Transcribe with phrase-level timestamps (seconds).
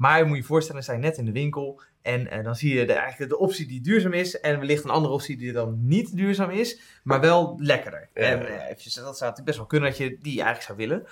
[0.00, 2.74] Maar je moet je voorstellen, sta je net in de winkel en eh, dan zie
[2.74, 5.78] je de, eigenlijk de optie die duurzaam is en wellicht een andere optie die dan
[5.86, 8.08] niet duurzaam is, maar wel lekkerder.
[8.14, 8.20] Ja.
[8.22, 11.06] En eh, eventjes, dat zou natuurlijk best wel kunnen dat je die eigenlijk zou willen.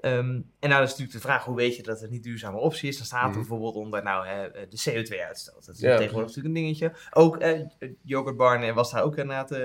[0.00, 2.88] Ehm, en nou is natuurlijk de vraag, hoe weet je dat het niet duurzame optie
[2.88, 2.96] is?
[2.96, 3.38] Dan staat er Mhm.
[3.38, 5.66] bijvoorbeeld onder nou, hè, de CO2-uitstoot.
[5.66, 6.92] Dat is Ja, tegenwoordig natuurlijk een dingetje.
[7.10, 7.60] Ook eh,
[8.02, 9.60] Yogurt Barn was daar ook inderdaad eh,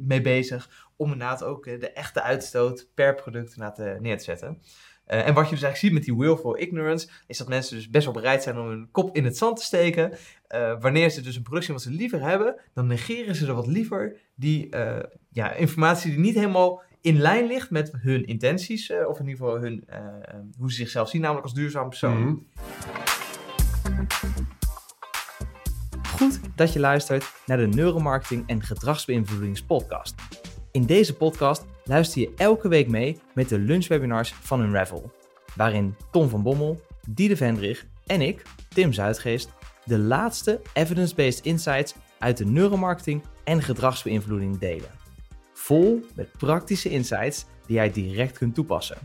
[0.00, 4.24] mee bezig om inderdaad ook eh, de echte uitstoot per product inderdaad, eh, neer te
[4.24, 4.62] zetten.
[5.04, 7.90] Eh, en wat je dus eigenlijk ziet met die willful ignorance, is dat mensen dus
[7.90, 10.12] best wel bereid zijn om hun kop in het zand te steken.
[10.46, 13.54] Eh, wanneer ze dus een product zien wat ze liever hebben, dan negeren ze er
[13.54, 18.90] wat liever die eh, ja, informatie die niet helemaal in lijn ligt met hun intenties,
[18.90, 21.88] eh, of in ieder geval hun, eh, eh, hoe ze zichzelf zien, namelijk als duurzaam
[21.88, 22.22] persoon.
[22.22, 22.34] Mhm.
[26.16, 30.14] Goed dat je luistert naar de Neuromarketing en Gedragsbeïnvloedingspodcast.
[30.70, 35.12] In deze podcast luister je elke week mee met de lunchwebinars van Unravel,
[35.56, 39.52] waarin Tom van Bommel, Diede Vendrig en ik, Tim Zuidgeest,
[39.84, 44.90] de laatste evidence-based insights uit de neuromarketing en gedragsbeïnvloeding delen.
[45.52, 48.98] Vol met praktische insights die jij direct kunt toepassen.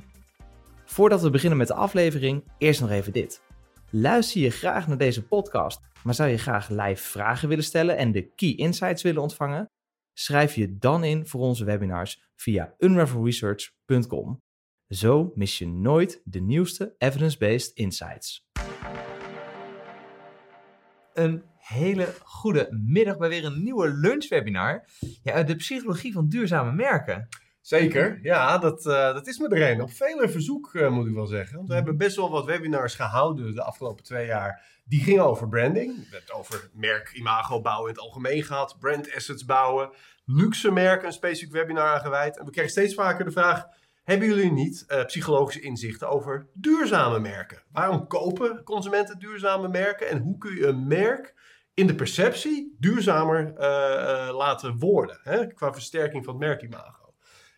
[0.86, 3.42] Voordat we beginnen met de aflevering, eerst nog even dit.
[3.90, 8.12] Luister je graag naar deze podcast, maar zou je graag live vragen willen stellen en
[8.12, 9.70] de key insights willen ontvangen?
[10.20, 14.42] Schrijf je dan in voor onze webinars via unravelresearch.com.
[14.88, 18.48] Zo mis je nooit de nieuwste evidence-based insights.
[21.14, 24.86] Een hele goede middag bij weer een nieuwe lunchwebinar.
[25.24, 27.28] Ja, de psychologie van duurzame merken.
[27.70, 29.82] Zeker, ja, dat, eh, dat is me er een.
[29.82, 31.56] Op vele verzoek eh, moet ik wel zeggen.
[31.56, 34.62] Want we hebben best wel wat webinars gehouden de afgelopen twee jaar.
[34.86, 35.96] Die gingen over branding.
[35.96, 38.78] We hebben het over merk, imago bouwen in het algemeen gehad.
[38.80, 39.90] Brand assets bouwen.
[40.26, 42.38] Luxe merken, een specifiek webinar aan gewijd.
[42.38, 43.66] En we krijgen steeds vaker de vraag...
[44.04, 47.62] Hebben jullie niet eh, psychologische inzichten over duurzame merken?
[47.72, 50.10] Waarom kopen consumenten duurzame merken?
[50.10, 51.34] En hoe kun je een merk
[51.74, 53.54] in de perceptie duurzamer
[54.34, 55.20] laten worden?
[55.24, 55.48] Hè?
[55.48, 57.09] Qua versterking van het merkimago.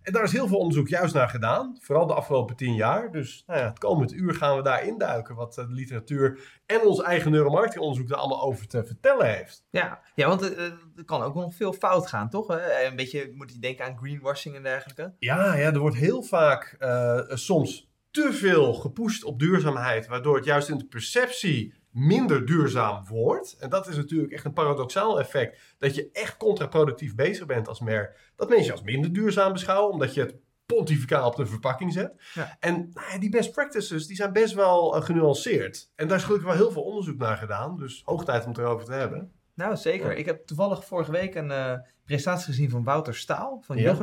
[0.03, 3.11] En daar is heel veel onderzoek juist naar gedaan, vooral de afgelopen tien jaar.
[3.11, 6.81] Dus nou ja, het komend uur gaan we daar induiken wat eh, de literatuur en
[6.81, 9.65] ons eigen neuromarketingonderzoek daar allemaal over te vertellen heeft.
[9.69, 10.63] Ja, ja want eh,
[10.95, 12.47] er kan ook nog veel fout gaan, toch?
[12.47, 12.85] Hè?
[12.85, 15.13] Een beetje moet je denken aan greenwashing en dergelijke.
[15.19, 20.45] Ja, ja er wordt heel vaak eh, soms te veel gepusht op duurzaamheid, waardoor het
[20.45, 23.55] juist in de perceptie minder duurzaam wordt.
[23.59, 27.79] En dat is natuurlijk echt een paradoxaal effect, dat je echt contraproductief bezig bent als
[27.79, 28.31] merk.
[28.35, 30.35] Dat mensen je als minder duurzaam beschouwen, omdat je het
[30.65, 32.13] pontificaal op de verpakking zet.
[32.33, 32.57] Ja.
[32.59, 35.91] En nou ja, die best practices die zijn best wel eh, genuanceerd.
[35.95, 38.57] En daar is gelukkig wel heel veel onderzoek naar gedaan, dus hoog tijd om het
[38.57, 39.31] erover te hebben.
[39.53, 40.11] Nou, zeker.
[40.11, 40.17] Ja.
[40.17, 41.73] Ik heb toevallig vorige week een eh,
[42.05, 43.95] presentatie gezien van Wouter Staal van Ja.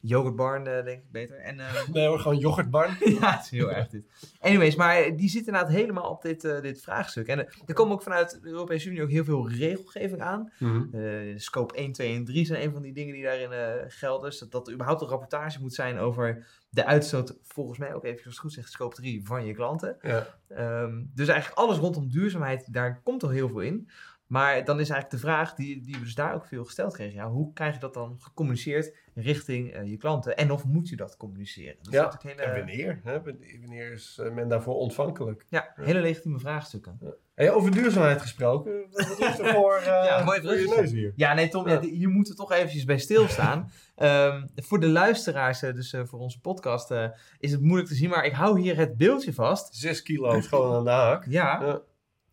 [0.00, 0.64] Yogurt Barn.
[0.64, 1.36] Yogurt Barn, eh, denk ik beter.
[1.36, 2.96] En, eh, Nee hoor, gewoon yoghurtbarn.
[3.20, 4.04] ja, het is heel erg dit.
[4.40, 7.26] Anyways, maar die zit inderdaad helemaal op dit, eh, dit vraagstuk.
[7.26, 10.52] En eh, er komen ook vanuit de Europese Unie ook heel veel regelgeving aan.
[10.92, 14.30] Eh, scope 1, 2 en 3 zijn een van die dingen die daarin gelden.
[14.30, 18.04] Dus dat, dat er überhaupt een rapportage moet zijn over de uitstoot, volgens mij ook
[18.04, 19.96] even als het goed zeg, scope 3 van je klanten.
[20.02, 20.26] Ja.
[20.48, 23.88] Ehm, dus eigenlijk alles rondom duurzaamheid, daar komt al heel veel in.
[24.26, 27.14] Maar dan is eigenlijk de vraag die, die we dus daar ook veel gesteld kregen.
[27.14, 30.36] Ja, hoe krijg je dat dan gecommuniceerd richting eh, je klanten?
[30.36, 31.74] En of moet je dat communiceren?
[31.82, 33.00] Dat is Ja, En hele, wanneer?
[33.04, 33.20] Hè?
[33.60, 35.44] Wanneer is eh, men daarvoor ontvankelijk?
[35.48, 36.98] ja, hele legitieme vraagstukken.
[37.34, 38.72] Hey, over duurzaamheid gesproken.
[38.90, 41.12] Wat ligt er voor, eh, Ja, mooi voor je neus hier?
[41.16, 41.72] Ja, nee Tom, Ja.
[41.72, 43.70] ja, hier moeten we toch eventjes bij stilstaan.
[43.96, 46.90] Ehm, voor de luisteraars, dus voor onze podcast,
[47.38, 48.08] is het moeilijk te zien.
[48.10, 49.74] Maar ik hou hier het beeldje vast.
[49.76, 51.24] Zes kilo gewoon aan de haak.
[51.28, 51.80] Ja, Ja.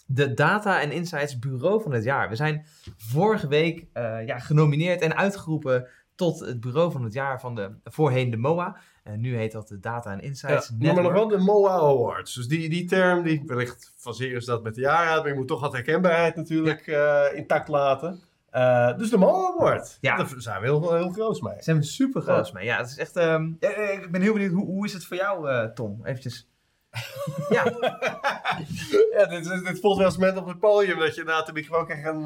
[0.05, 2.29] de Data en Insights Bureau van het jaar.
[2.29, 2.65] We zijn
[2.97, 3.85] vorige week
[4.25, 8.77] ja, genomineerd en uitgeroepen tot het bureau van het jaar van de voorheen de MOA.
[9.03, 12.33] En nu heet dat de Data Ja, Insights noem maar nog wel de MOA Awards.
[12.33, 15.47] Dus die, die term, die wellicht faseren ze dat met de jaren maar je moet
[15.47, 18.23] toch wat herkenbaarheid natuurlijk eh, intact laten.
[18.55, 19.97] Eh, dus de MOA Award.
[20.01, 20.15] Ja.
[20.15, 21.53] Daar zijn we heel, heel groot mee.
[21.53, 22.65] Daar zijn we super groot mee.
[22.65, 23.15] Ja, het is echt.
[23.15, 26.05] ehm, ja, eh, ik ben heel benieuwd, hoe, hoe is het voor jou, eh, Tom?
[26.05, 26.49] Eventjes.
[27.49, 27.63] ja,
[29.15, 31.85] ja, dit, dit, voelt wel als moment op het podium dat je na de microfoon
[31.85, 32.23] krijgt en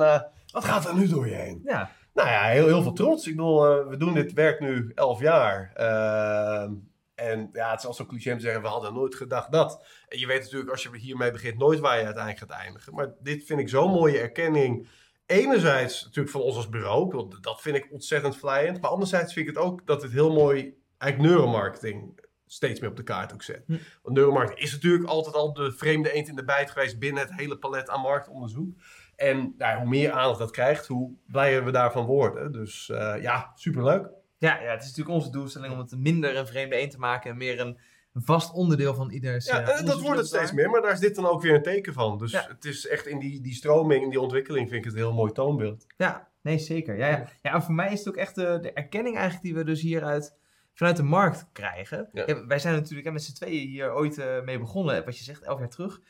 [0.51, 1.61] wat gaat er nu door je heen?
[1.63, 1.91] ja.
[2.19, 3.27] Nou ja, heel, heel veel trots.
[3.27, 5.71] Ik bedoel, eh, we doen dit werk nu elf jaar.
[5.73, 6.73] Ehm,
[7.15, 9.85] en ja, het is al zo cliché om te zeggen, we hadden nooit gedacht dat.
[10.07, 12.93] En je weet natuurlijk, als je hiermee begint, nooit waar je uiteindelijk gaat eindigen.
[12.93, 14.87] Maar dit vind ik zo'n mooie erkenning.
[15.25, 18.81] Enerzijds natuurlijk van ons als bureau, want dat vind ik ontzettend vlijend.
[18.81, 22.95] Maar anderzijds vind ik het ook dat het heel mooi, eigenlijk neuromarketing steeds meer op
[22.95, 23.63] de kaart ook zet.
[23.65, 23.77] Hm.
[24.01, 27.35] Want neuromarketing is natuurlijk altijd al de vreemde eend in de bijt geweest binnen het
[27.35, 28.77] hele palet aan marktonderzoek.
[29.19, 32.51] En nou, hoe meer aandacht dat krijgt, hoe blijer we daarvan worden.
[32.51, 34.07] Dus eh, ja, superleuk.
[34.37, 37.31] Ja, ja, het is natuurlijk onze doelstelling om het minder een vreemde een te maken
[37.31, 37.79] en meer een
[38.13, 40.99] een vast onderdeel van ieders Ja, eh, dat wordt het steeds meer, maar daar is
[40.99, 42.17] dit dan ook weer een teken van.
[42.17, 42.45] Dus Ja.
[42.47, 45.13] het is echt in die, die stroming, in die ontwikkeling, vind ik het een heel
[45.13, 45.85] mooi toonbeeld.
[45.97, 46.97] Ja, nee, zeker.
[46.97, 47.29] Ja, ja.
[47.41, 49.81] ja, en voor mij is het ook echt de, de erkenning eigenlijk die we dus
[49.81, 50.37] hieruit
[50.73, 52.09] vanuit de markt krijgen.
[52.13, 52.45] Ja.
[52.45, 55.43] Wij zijn natuurlijk hè, met z'n tweeën hier ooit eh, mee begonnen, wat je zegt,
[55.43, 56.01] elf jaar terug.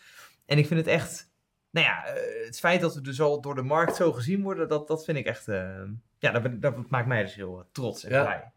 [0.45, 1.28] En ik vind het echt,
[1.71, 4.67] nou ja, eh, het feit dat we dus al door de markt zo gezien worden,
[4.67, 5.81] dat, dat vind ik echt, eh,
[6.19, 8.51] ja, dat, ben- dat maakt mij dus heel eh, trots en blij.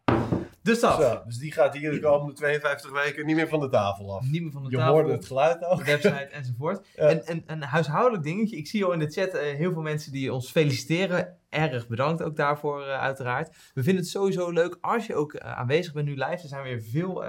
[0.63, 3.69] Dus dat, Zo, dus die gaat hier de komende 52 weken niet meer van de
[3.69, 4.25] tafel af.
[4.29, 4.93] niet meer van de Je tafel.
[4.93, 5.77] hoorde het geluid ook.
[5.77, 6.87] de website enzovoort.
[6.95, 7.07] Ja.
[7.07, 8.57] En, en een huishoudelijk dingetje.
[8.57, 11.37] Ik zie al in de chat eh, heel veel mensen die ons feliciteren.
[11.49, 13.55] Erg bedankt ook daarvoor eh, uiteraard.
[13.73, 16.25] We vinden het sowieso leuk als je ook eh, aanwezig bent nu live.
[16.31, 17.23] Er zijn weer veel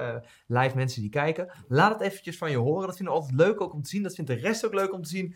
[0.46, 1.52] live mensen die kijken.
[1.68, 2.86] Laat het eventjes van je horen.
[2.86, 4.02] Dat vinden we altijd leuk ook om te zien.
[4.02, 5.34] Dat vindt de rest ook leuk om te zien.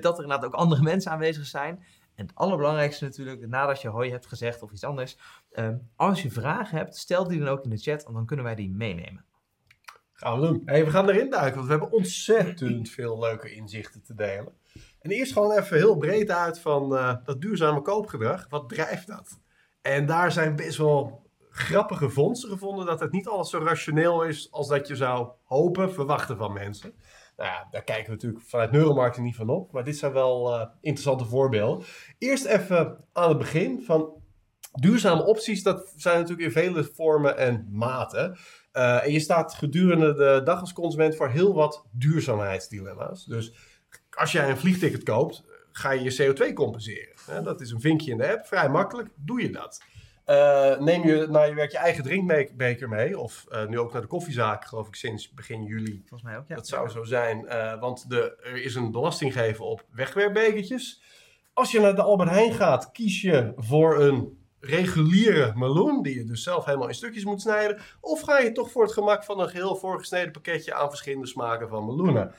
[0.00, 1.84] dat er inderdaad ook andere mensen aanwezig zijn.
[2.14, 5.18] En het allerbelangrijkste natuurlijk, nadat je hoi hebt gezegd of iets anders.
[5.50, 8.02] eh, als je vragen hebt, stel die dan ook in de chat.
[8.02, 9.24] Want dan kunnen wij die meenemen.
[10.12, 10.62] Gaan we doen.
[10.64, 14.52] Hey, we gaan erin duiken, want we hebben ontzettend veel leuke inzichten te delen.
[15.00, 18.46] En eerst gewoon even heel breed uit van eh, dat duurzame koopgedrag.
[18.48, 19.40] Wat drijft dat?
[19.82, 24.52] En daar zijn best wel grappige vondsten gevonden dat het niet alles zo rationeel is
[24.52, 26.94] als dat je zou hopen, verwachten van mensen.
[27.36, 30.54] Nou ja, daar kijken we natuurlijk vanuit neuromarketing niet van op, maar dit zijn wel
[30.54, 31.86] eh, interessante voorbeelden.
[32.18, 34.22] Eerst even aan het begin van
[34.72, 38.38] duurzame opties, dat zijn natuurlijk in vele vormen en maten.
[38.72, 43.24] Uh, en je staat gedurende de dag als consument voor heel wat duurzaamheidsdilemma's.
[43.24, 43.54] Dus
[44.10, 47.44] als jij een vliegticket koopt, ga je je CO2 compenseren.
[47.44, 49.82] Dat is een vinkje in de app, vrij makkelijk, doe je dat.
[50.26, 54.02] Uh, neem je naar je werk je eigen drinkbeker mee, of uh, nu ook naar
[54.02, 56.02] de koffiezaak, geloof ik sinds begin juli.
[56.06, 56.54] Volgens mij ook, ja.
[56.54, 61.02] Dat zou zo zijn, uh, want de, er is een belasting gegeven op wegwerpbekertjes.
[61.52, 66.24] Als je naar de Albert Heijn gaat, kies je voor een reguliere meloen, die je
[66.24, 67.78] dus zelf helemaal in stukjes moet snijden.
[68.00, 71.68] Of ga je toch voor het gemak van een geheel voorgesneden pakketje aan verschillende smaken
[71.68, 72.34] van meloenen.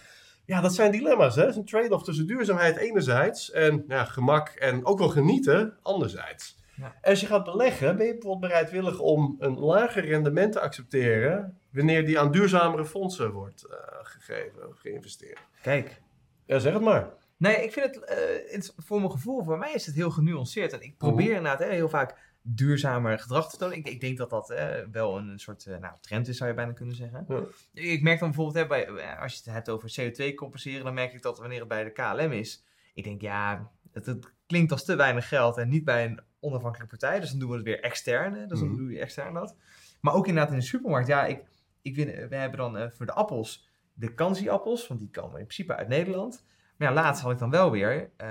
[0.45, 1.35] Ja, dat zijn dilemma's.
[1.35, 1.41] Hè?
[1.41, 6.57] Het is een trade-off tussen duurzaamheid enerzijds en ja, gemak en ook wel genieten anderzijds.
[6.75, 6.95] Ja.
[7.01, 12.05] Als je gaat beleggen, ben je bijvoorbeeld bereidwillig om een lager rendement te accepteren wanneer
[12.05, 15.39] die aan duurzamere fondsen wordt uh, gegeven of geïnvesteerd.
[15.61, 16.01] Kijk.
[16.45, 17.09] Ja, zeg het maar.
[17.37, 20.73] Nee, ik vind het, uh, het, voor mijn gevoel, voor mij is het heel genuanceerd.
[20.73, 22.15] En ik probeer inderdaad hè, heel vaak
[22.47, 23.77] duurzamer gedrag te tonen.
[23.77, 26.55] Ik, ik denk dat dat eh, wel een soort uh, nou, trend is, zou je
[26.55, 27.25] bijna kunnen zeggen.
[27.27, 27.43] Ja.
[27.73, 30.93] Ik merk dan bijvoorbeeld, hè, bij, eh, als je het hebt over CO2 compenseren, dan
[30.93, 32.63] merk ik dat wanneer het bij de KLM is,
[32.93, 36.97] ik denk ja, het, het klinkt als te weinig geld en niet bij een onafhankelijke
[36.97, 37.19] partij.
[37.19, 38.33] Dus dan doen we het weer extern.
[38.33, 38.77] Hè, dus dan Mhm.
[38.77, 39.55] doe je extern dat.
[40.01, 41.07] Maar ook inderdaad in de supermarkt.
[41.07, 41.43] Ja, ik,
[41.81, 45.45] ik vind, we hebben dan eh, voor de appels de kansie-appels, want die komen in
[45.45, 46.45] principe uit Nederland.
[46.77, 48.27] Maar ja, laatst had ik dan wel weer, eh,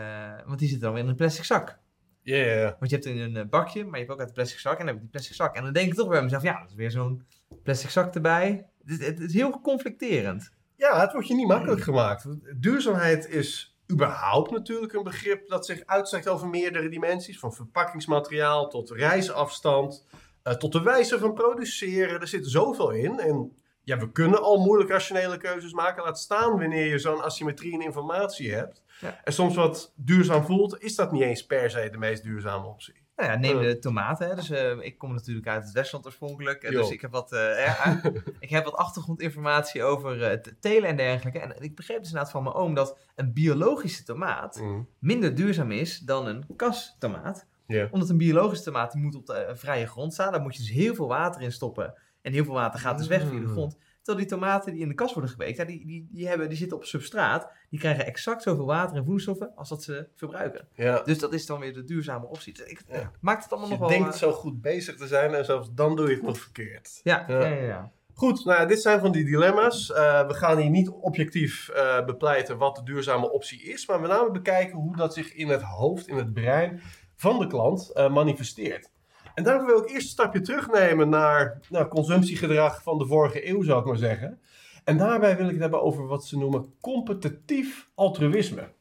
[0.46, 1.78] want die zitten dan weer in een plastic zak.
[2.22, 2.76] Ja, ja.
[2.78, 4.72] Want je hebt in een eh, bakje, maar je hebt ook uit een plastic zak.
[4.72, 5.56] En dan heb ik die plastic zak.
[5.56, 7.26] En dan denk ik toch bij mezelf, ja, dat is weer zo'n
[7.62, 8.66] plastic zak erbij.
[8.84, 10.52] Het, het, het is heel conflicterend.
[10.76, 12.26] Ja, het wordt je niet makkelijk gemaakt.
[12.62, 17.38] Duurzaamheid is überhaupt natuurlijk een begrip dat zich uitstrekt over meerdere dimensies.
[17.38, 20.06] Van verpakkingsmateriaal tot reisafstand,
[20.44, 22.20] uh, tot de wijze van produceren.
[22.20, 23.18] Er zit zoveel in.
[23.20, 26.04] En ja, we kunnen al moeilijk rationele keuzes maken.
[26.04, 28.82] Laat staan wanneer je zo'n asymmetrie in informatie hebt.
[29.00, 29.20] Ja.
[29.24, 33.03] En soms wat duurzaam voelt, is dat niet eens per se de meest duurzame optie.
[33.16, 33.62] Nou ja, neem Uh.
[33.62, 34.28] de tomaten.
[34.28, 34.34] Hè.
[34.34, 36.62] Dus uh, ik kom natuurlijk uit het Westland oorspronkelijk.
[36.62, 36.70] Jo.
[36.80, 38.00] Dus ik heb wat, uh, ja,
[38.40, 41.38] ik heb wat achtergrondinformatie over uh, telen en dergelijke.
[41.38, 44.88] En ik begreep dus inderdaad van mijn oom dat een biologische tomaat Mm.
[44.98, 47.46] minder duurzaam is dan een kastomaat.
[47.66, 47.92] Yeah.
[47.92, 50.32] Omdat een biologische tomaat die moet op de vrije grond staan.
[50.32, 51.94] Daar moet je dus heel veel water in stoppen.
[52.22, 53.48] En heel veel water gaat dus weg via de Mm.
[53.48, 53.76] grond.
[54.04, 56.58] Terwijl die tomaten die in de kas worden geweekt, ja, die, die, die, hebben, die
[56.58, 57.50] zitten op substraat.
[57.70, 60.68] Die krijgen exact zoveel water en voedingsstoffen als dat ze verbruiken.
[60.74, 61.02] Ja.
[61.02, 62.64] Dus dat is dan weer de duurzame optie.
[62.64, 63.10] Ik, Ja.
[63.20, 63.98] Maakt het allemaal Je nog wel...
[63.98, 67.00] denkt eh, zo goed bezig te zijn en zelfs dan doe je het nog verkeerd.
[67.02, 67.40] Ja, Ja.
[67.40, 67.62] ja, ja.
[67.62, 67.92] ja.
[68.16, 69.90] Goed, nou ja, dit zijn van die dilemma's.
[69.90, 74.10] Uh, we gaan hier niet objectief uh, bepleiten wat de duurzame optie is, maar met
[74.10, 76.80] name bekijken hoe dat zich in het hoofd, in het brein
[77.16, 78.90] van de klant uh, manifesteert.
[79.34, 83.62] En daarom wil ik eerst een stapje terugnemen naar nou, consumptiegedrag van de vorige eeuw,
[83.62, 84.40] zou ik maar zeggen.
[84.84, 88.72] En daarbij wil ik het hebben over wat ze noemen competitief altruïsme.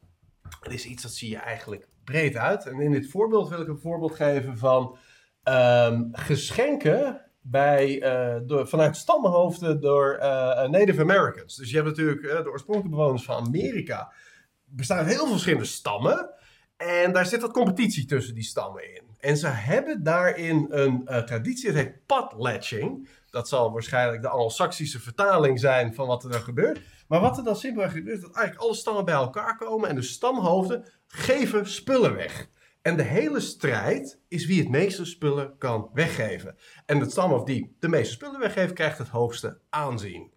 [0.60, 2.66] Dat is iets dat zie je eigenlijk breed uit.
[2.66, 4.96] En in dit voorbeeld wil ik een voorbeeld geven van
[5.44, 11.56] um, geschenken bij, uh, door, vanuit stammenhoofden door uh, Native Americans.
[11.56, 13.98] Dus je hebt natuurlijk uh, de oorspronkelijke bewoners van Amerika.
[14.68, 16.30] Er bestaan heel veel verschillende stammen.
[16.76, 19.03] En daar zit wat competitie tussen die stammen in.
[19.24, 23.08] En ze hebben daarin een uh, traditie, dat heet padlatching.
[23.30, 26.80] Dat zal waarschijnlijk de Anglo-Saxische vertaling zijn van wat er dan gebeurt.
[27.08, 29.94] Maar wat er dan simpelweg gebeurt, is dat eigenlijk alle stammen bij elkaar komen en
[29.94, 32.48] de stamhoofden geven spullen weg.
[32.82, 36.56] En de hele strijd is wie het meeste spullen kan weggeven.
[36.86, 40.33] En het stamhoofd die de meeste spullen weggeeft, krijgt het hoogste aanzien.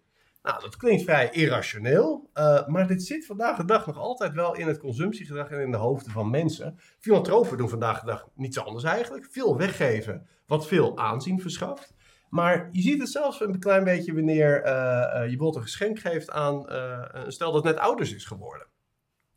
[0.48, 4.54] Nou, dat klinkt vrij irrationeel, uh, maar dit zit vandaag de dag nog altijd wel
[4.54, 6.78] in het consumptiegedrag en in de hoofden van mensen.
[6.98, 9.26] Filantropen doen vandaag de dag niets anders eigenlijk.
[9.30, 11.94] Veel weggeven, wat veel aanzien verschaft.
[12.28, 15.98] Maar je ziet het zelfs een klein beetje wanneer uh, uh, je bijvoorbeeld een geschenk
[15.98, 18.66] geeft aan een stel dat net ouders is geworden.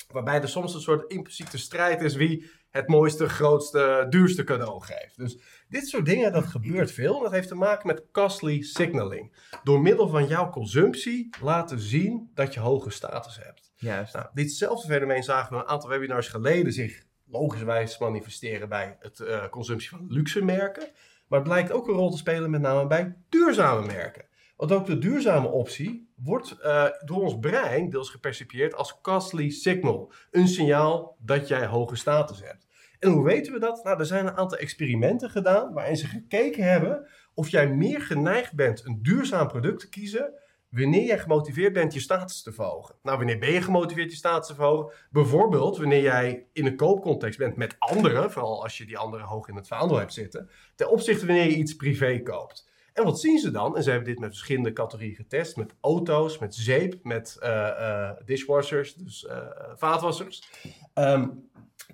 [0.08, 5.18] Waarbij er soms een soort impliciete strijd is wie het mooiste, grootste, duurste cadeau geeft.
[5.18, 5.38] Dus
[5.70, 7.20] dit soort dingen, dat gebeurt veel.
[7.20, 9.36] Dat heeft te maken met costly signaling.
[9.64, 13.72] Door middel van jouw consumptie laten zien dat je hoge status hebt.
[13.76, 14.14] Juist.
[14.14, 19.48] Nou, ditzelfde fenomeen zagen we een aantal webinars geleden zich logischerwijs manifesteren bij het uh,
[19.50, 20.90] consumptie van luxe merken.
[21.28, 24.26] Maar het blijkt ook een rol te spelen met name bij duurzame merken.
[24.62, 30.14] Want ook de duurzame optie wordt uh, door ons brein deels gepercipieerd als costly signal.
[30.32, 32.68] Een signaal dat jij hoge status hebt.
[33.00, 33.84] En hoe weten we dat?
[33.84, 38.54] Nou, er zijn een aantal experimenten gedaan waarin ze gekeken hebben of jij meer geneigd
[38.54, 40.34] bent een duurzaam product te kiezen
[40.70, 42.96] wanneer jij gemotiveerd bent je status te verhogen.
[43.04, 44.94] Nou, wanneer ben je gemotiveerd je status te verhogen?
[45.10, 49.48] Bijvoorbeeld wanneer jij in een koopcontext bent met anderen, vooral als je die anderen hoog
[49.48, 52.70] in het vaandel hebt zitten, ten opzichte wanneer je iets privé koopt.
[52.94, 53.78] En wat zien ze dan?
[53.78, 55.56] En ze hebben dit met verschillende categorieën getest.
[55.56, 59.38] Met auto's, met zeep, met uh, uh, dishwashers, dus uh,
[59.76, 60.44] vaatwassers.
[60.96, 61.50] Um,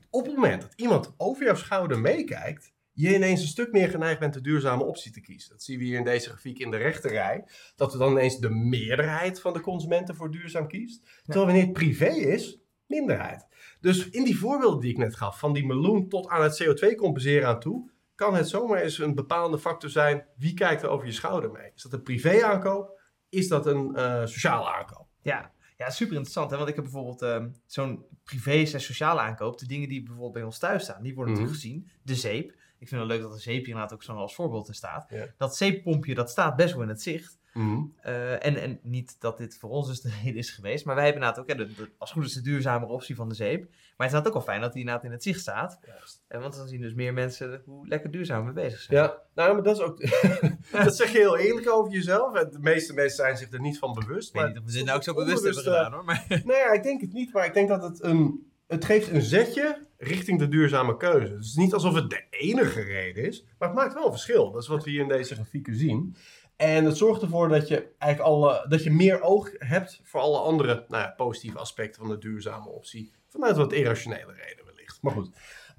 [0.09, 4.19] op het moment dat iemand over jouw schouder meekijkt, je ineens een stuk meer geneigd
[4.19, 5.49] bent de duurzame optie te kiezen.
[5.49, 7.47] Dat zien we hier in deze grafiek in de rechterrij.
[7.75, 11.21] Dat we dan ineens de meerderheid van de consumenten voor duurzaam kiest.
[11.23, 13.47] Terwijl wanneer het privé is, minderheid.
[13.81, 16.95] Dus in die voorbeelden die ik net gaf, van die meloen tot aan het CO2
[16.95, 20.25] compenseren aan toe, kan het zomaar eens een bepalende factor zijn.
[20.37, 21.71] Wie kijkt er over je schouder mee?
[21.75, 22.99] Is dat een privé aankoop?
[23.29, 25.07] Is dat een uh, sociale aankoop?
[25.21, 26.49] Ja, ja, super interessant.
[26.49, 26.57] Hè?
[26.57, 29.59] Want ik heb bijvoorbeeld um, zo'n privé en sociale aankoop.
[29.59, 31.85] De dingen die bijvoorbeeld bij ons thuis staan, die worden mm -hmm.
[32.03, 32.55] De zeep.
[32.79, 35.13] Ik vind het leuk dat de zeep hier inderdaad ook zo als voorbeeld in staat.
[35.37, 37.37] Dat zeeppompje, dat staat best wel in het zicht.
[37.57, 37.93] Mm.
[38.05, 40.85] Uh, en, en niet dat dit voor ons dus de reden is geweest.
[40.85, 43.15] Maar wij hebben inderdaad ook, ja, de, de, als het goed is, de duurzamere optie
[43.15, 43.61] van de zeep.
[43.61, 45.79] Maar het is inderdaad ook wel fijn dat die inderdaad in het zicht staat.
[45.85, 46.23] Juist.
[46.27, 49.01] En want dan zien dus meer mensen hoe lekker duurzaam we bezig zijn.
[49.01, 49.99] Ja, nou, maar dat is ook.
[50.83, 52.33] dat zeg je heel eerlijk over jezelf.
[52.33, 54.27] De meeste mensen zijn zich er niet van bewust.
[54.27, 56.05] Ik weet maar niet of we dit nou ook zo bewust hebben gedaan hoor.
[56.05, 56.25] Maar...
[56.27, 57.33] Nee, ja, ik denk het niet.
[57.33, 58.51] Maar ik denk dat het een.
[58.67, 61.27] Het geeft een zetje richting de duurzame keuze.
[61.27, 63.45] Dus het is niet alsof het de enige reden is.
[63.57, 64.51] Maar het maakt wel een verschil.
[64.51, 66.15] Dat is wat we hier in deze grafieken zien.
[66.57, 70.39] En het zorgt ervoor dat je eigenlijk alle, dat je meer oog hebt voor alle
[70.39, 73.13] andere nou ja, positieve aspecten van de duurzame optie.
[73.27, 75.01] Vanuit wat irrationele reden wellicht.
[75.01, 75.29] Maar goed.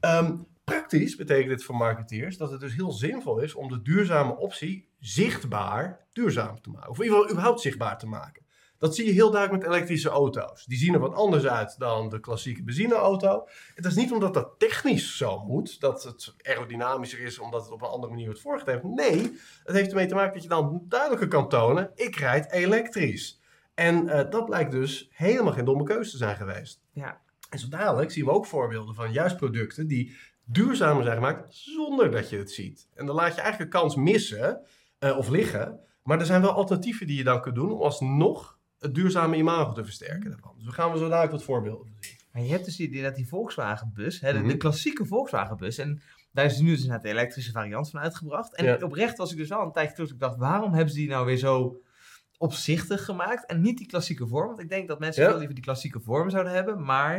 [0.01, 4.37] Um, praktisch betekent dit voor marketeers dat het dus heel zinvol is om de duurzame
[4.37, 6.91] optie zichtbaar duurzaam te maken.
[6.91, 8.47] Of in ieder geval überhaupt zichtbaar te maken.
[8.79, 10.65] Dat zie je heel duidelijk met elektrische auto's.
[10.65, 13.49] Die zien er wat anders uit dan de klassieke benzineauto.
[13.75, 17.83] Het is niet omdat dat technisch zo moet, dat het aerodynamischer is omdat het op
[17.83, 18.95] een andere manier wordt voorgegeven.
[18.95, 23.41] Nee, het heeft ermee te maken dat je dan duidelijker kan tonen, ik rijd elektrisch.
[23.75, 26.81] En uh, dat blijkt dus helemaal geen domme keuze te zijn geweest.
[26.93, 27.21] Ja.
[27.51, 32.11] En zo dadelijk zien we ook voorbeelden van juist producten die duurzamer zijn gemaakt zonder
[32.11, 32.89] dat je het ziet.
[32.95, 34.61] En dan laat je eigenlijk de kans missen
[35.01, 35.81] uh, of liggen.
[36.03, 39.73] Maar er zijn wel alternatieven die je dan kunt doen om alsnog het duurzame imago
[39.73, 40.55] te versterken daarvan.
[40.57, 42.17] Dus we gaan we zo dadelijk wat voorbeelden zien.
[42.33, 44.53] Maar je hebt dus die, die, die Volkswagen-bus, hè, de, mm -hmm.
[44.53, 45.79] de, klassieke Volkswagen-bus.
[45.79, 48.55] En daar is nu dus net de elektrische variant van uitgebracht.
[48.55, 48.77] En ja.
[48.81, 50.11] oprecht was ik dus al een tijdje terug.
[50.11, 51.81] Ik dacht, waarom hebben ze die nou weer zo
[52.39, 54.47] opzichtig gemaakt en niet die klassieke vorm?
[54.47, 55.29] Want ik denk dat mensen ja.
[55.29, 56.85] veel liever die klassieke vorm zouden hebben.
[56.85, 57.13] Maar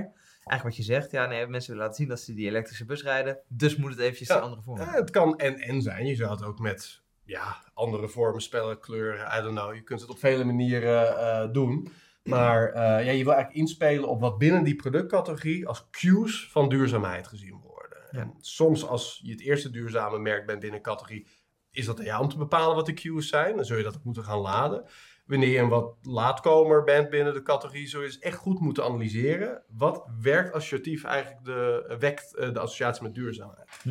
[0.49, 3.03] eigenlijk wat je zegt, ja, nee, mensen willen laten zien dat ze die elektrische bus
[3.03, 3.39] rijden.
[3.47, 4.33] Dus moet het eventjes ja.
[4.33, 6.05] die andere vorm ja, Het kan en-en zijn.
[6.05, 9.73] Je zou het ook met ja, andere vormen, spellen, kleuren, I don't know.
[9.73, 11.91] Je kunt het op vele manieren uh, doen.
[12.23, 16.69] Maar uh, ja, je wil eigenlijk inspelen op wat binnen die productcategorie als cues van
[16.69, 17.97] duurzaamheid gezien worden.
[18.11, 18.19] Ja.
[18.19, 21.27] En soms als je het eerste duurzame merk bent binnen een categorie,
[21.71, 23.55] is dat aan jou om te bepalen wat de cues zijn.
[23.55, 24.85] Dan zul je dat ook moeten gaan laden.
[25.25, 28.83] Wanneer je een wat laatkomer bent binnen de categorie, zul je dus echt goed moeten
[28.83, 29.63] analyseren.
[29.67, 33.69] Wat werkt associatief eigenlijk de, wekt de associatie met duurzaamheid.
[33.83, 33.89] Hm.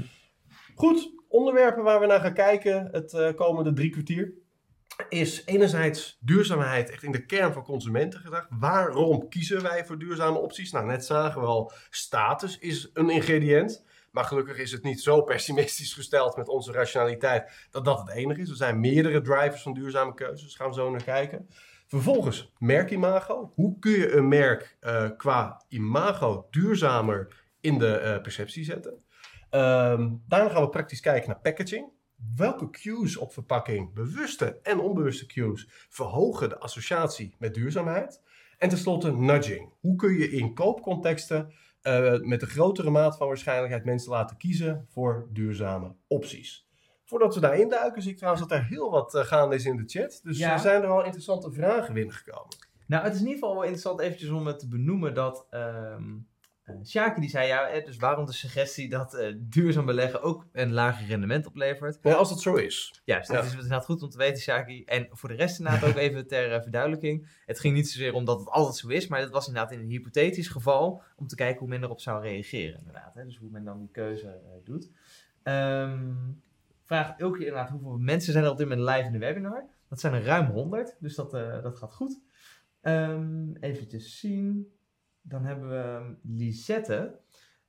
[0.79, 4.33] Goed, onderwerpen waar we naar gaan kijken het uh, komende drie kwartier
[5.09, 8.47] is enerzijds duurzaamheid echt in de kern van consumentengedrag.
[8.51, 10.73] Waarom kiezen wij voor duurzame opties?
[10.73, 13.85] Nou, net zagen we al, status is een ingrediënt.
[14.11, 18.41] Maar gelukkig is het niet zo pessimistisch gesteld met onze rationaliteit dat dat het enige
[18.41, 18.51] is.
[18.51, 21.49] Er zijn meerdere drivers van duurzame keuzes, gaan we zo naar kijken.
[21.87, 23.53] Vervolgens merkimago.
[23.55, 29.07] Hoe kun je een merk uh, qua imago duurzamer in de uh, perceptie zetten?
[29.51, 31.91] Um, daarna gaan we praktisch kijken naar packaging.
[32.37, 38.23] Welke cues op verpakking, bewuste en onbewuste cues, verhogen de associatie met duurzaamheid?
[38.59, 39.73] En tenslotte nudging.
[39.81, 41.53] Hoe kun je in koopcontexten
[41.83, 46.67] uh, met een grotere maat van waarschijnlijkheid mensen laten kiezen voor duurzame opties?
[47.05, 49.77] Voordat we daarin duiken, zie ik trouwens dat er heel wat uh, gaande is in
[49.77, 50.21] de chat.
[50.23, 50.53] Dus Ja.
[50.53, 52.57] er zijn er al interessante vragen binnengekomen.
[52.87, 55.47] Nou, het is in ieder geval wel interessant eventjes om het te benoemen dat...
[55.51, 56.15] ehm eh,
[56.85, 60.73] Sjaki die zei, ja, eh, dus waarom de suggestie dat eh, duurzaam beleggen ook een
[60.73, 61.99] lager rendement oplevert?
[62.03, 63.01] Ja, als dat zo is.
[63.05, 63.35] Juist, Ja.
[63.35, 64.85] dat is inderdaad goed om te weten, Shaki.
[64.85, 67.29] En voor de rest inderdaad ook even ter eh, verduidelijking.
[67.47, 69.89] Het ging niet zozeer omdat het altijd zo is, maar het was inderdaad in een
[69.89, 72.79] hypothetisch geval om te kijken hoe men erop zou reageren.
[72.79, 73.25] Inderdaad, hè?
[73.25, 74.91] dus hoe men dan die keuze eh, doet.
[75.43, 76.07] Ehm
[76.85, 79.65] vraag Ilke inderdaad, hoeveel mensen zijn er op dit moment live in de webinar?
[79.89, 82.21] Dat zijn er ruim 100, dus dat, eh, dat gaat goed.
[82.81, 84.73] Ehm even zien.
[85.29, 87.19] Dan hebben we ehm, Lisette.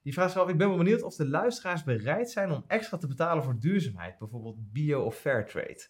[0.01, 3.07] Die vraagt wel, ik ben wel benieuwd of de luisteraars bereid zijn om extra te
[3.07, 5.87] betalen voor duurzaamheid, bijvoorbeeld bio of fair trade.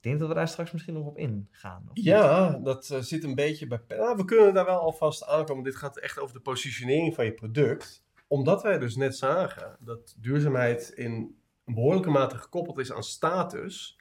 [0.00, 1.90] Ik denk dat we daar straks misschien nog op ingaan.
[1.92, 2.04] niet?
[2.04, 3.80] Ja, dat eh, zit een beetje bij.
[3.88, 5.64] Nou, we kunnen daar wel alvast aankomen.
[5.64, 8.04] Dit gaat echt over de positionering van je product.
[8.28, 11.12] Omdat wij dus net zagen dat duurzaamheid in
[11.64, 13.98] een behoorlijke mate gekoppeld is aan status,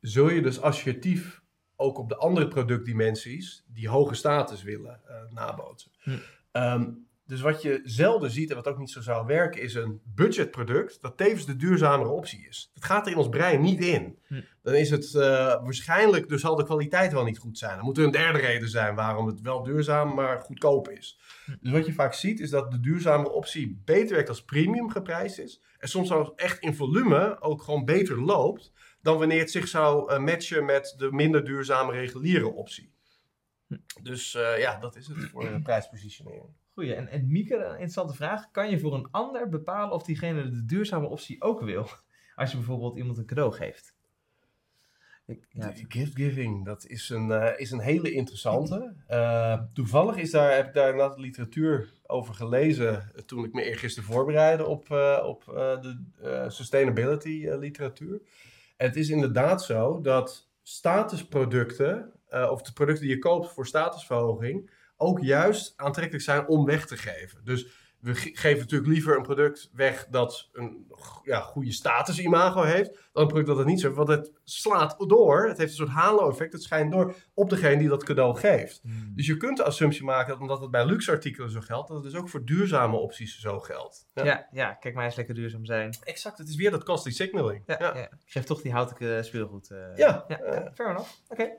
[0.00, 1.42] zul je dus associatief
[1.76, 5.90] ook op de andere productdimensies die hoge status willen eh, nabootsen.
[5.98, 6.18] Hm.
[6.52, 6.90] Ehm,
[7.26, 11.00] dus wat je zelden ziet en wat ook niet zo zou werken, is een budgetproduct
[11.00, 12.70] dat tevens de duurzamere optie is.
[12.74, 14.18] Dat gaat er in ons brein niet in.
[14.26, 14.40] Hm.
[14.62, 15.22] Dan is het eh,
[15.62, 17.76] waarschijnlijk, dus zal de kwaliteit wel niet goed zijn.
[17.76, 21.20] Dan moet er een derde reden zijn waarom het wel duurzaam, maar goedkoop is.
[21.44, 21.52] Hm.
[21.60, 25.38] Dus wat je vaak ziet, is dat de duurzamere optie beter werkt als premium geprijsd
[25.38, 25.62] is.
[25.78, 30.12] En soms zelfs echt in volume ook gewoon beter loopt dan wanneer het zich zou
[30.12, 32.91] eh, matchen met de minder duurzame reguliere optie.
[33.72, 34.02] Hm.
[34.02, 36.44] Dus eh, ja, dat is het voor de prijspositionering.
[36.72, 36.94] Goeie.
[36.94, 38.50] En, en Mieke, een interessante vraag.
[38.50, 41.88] Kan je voor een ander bepalen of diegene de duurzame optie ook wil?
[42.34, 43.94] Als je bijvoorbeeld iemand een cadeau geeft.
[45.26, 48.94] Ik, ja, gift giving, dat is een, eh, is een hele interessante.
[49.06, 53.62] Eh, toevallig is daar, heb ik daar inderdaad literatuur over gelezen eh, toen ik me
[53.62, 58.20] eergisteren voorbereidde op, eh, op eh, de eh, sustainability eh, literatuur.
[58.76, 63.66] En het is inderdaad zo dat statusproducten, eh, of de producten die je koopt voor
[63.66, 67.44] statusverhoging, ook juist aantrekkelijk zijn om weg te geven.
[67.44, 70.86] Dus we ge- geven natuurlijk liever een product weg dat een
[71.22, 73.98] ja, goede statusimago heeft, dan een product dat het niet zo heeft.
[73.98, 77.88] Want het slaat door, het heeft een soort halo-effect, het schijnt door op degene die
[77.88, 78.80] dat cadeau geeft.
[78.82, 79.12] Hmm.
[79.14, 81.96] Dus je kunt de assumptie maken dat omdat het bij luxe artikelen zo geldt, dat
[82.02, 84.06] het dus ook voor duurzame opties zo geldt.
[84.14, 84.48] ja.
[84.52, 85.94] Ja, kijk maar eens lekker duurzaam zijn.
[86.04, 86.38] exact.
[86.38, 87.62] Het is weer dat costly signaling.
[87.66, 87.94] Ja, Ja.
[87.94, 89.70] Ik geef toch die houten eh, speelgoed.
[89.70, 89.78] eh.
[89.96, 91.10] Ja, ja, ja, fair enough.
[91.28, 91.50] Oké.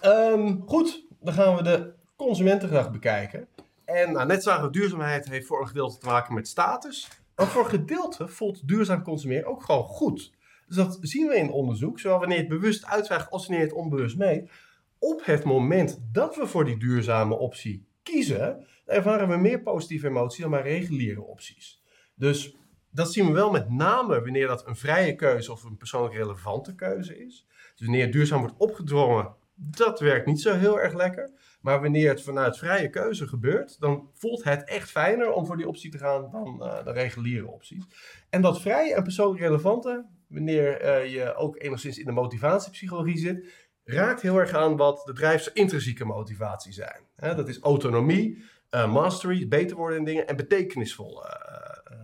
[0.00, 3.48] Ehm, goed, dan gaan we de consumentengedrag bekijken.
[3.84, 7.08] En nou, net zagen we, duurzaamheid heeft voor een gedeelte te maken met status.
[7.36, 10.32] Maar voor een gedeelte voelt duurzaam consumeren ook gewoon goed.
[10.66, 13.70] Dus dat zien we in onderzoek, zowel wanneer je het bewust uitvraagt als wanneer je
[13.70, 14.50] het onbewust meet.
[14.98, 20.42] Op het moment dat we voor die duurzame optie kiezen, ervaren we meer positieve emotie
[20.42, 21.82] dan bij reguliere opties.
[22.14, 22.56] Dus
[22.90, 26.74] dat zien we wel met name wanneer dat een vrije keuze of een persoonlijk relevante
[26.74, 27.46] keuze is.
[27.76, 31.30] Dus wanneer duurzaam wordt opgedrongen, dat werkt niet zo heel erg lekker.
[31.60, 35.68] Maar wanneer het vanuit vrije keuze gebeurt, dan voelt het echt fijner om voor die
[35.68, 37.84] optie te gaan dan eh, de reguliere opties.
[38.30, 43.70] En dat vrije en persoonlijk relevante, wanneer eh, je ook enigszins in de motivatiepsychologie zit,
[43.84, 47.00] raakt heel erg aan wat de drijfse intrinsieke motivatie zijn.
[47.16, 51.40] Dat is autonomie, eh, mastery, beter worden in dingen en betekenisvolle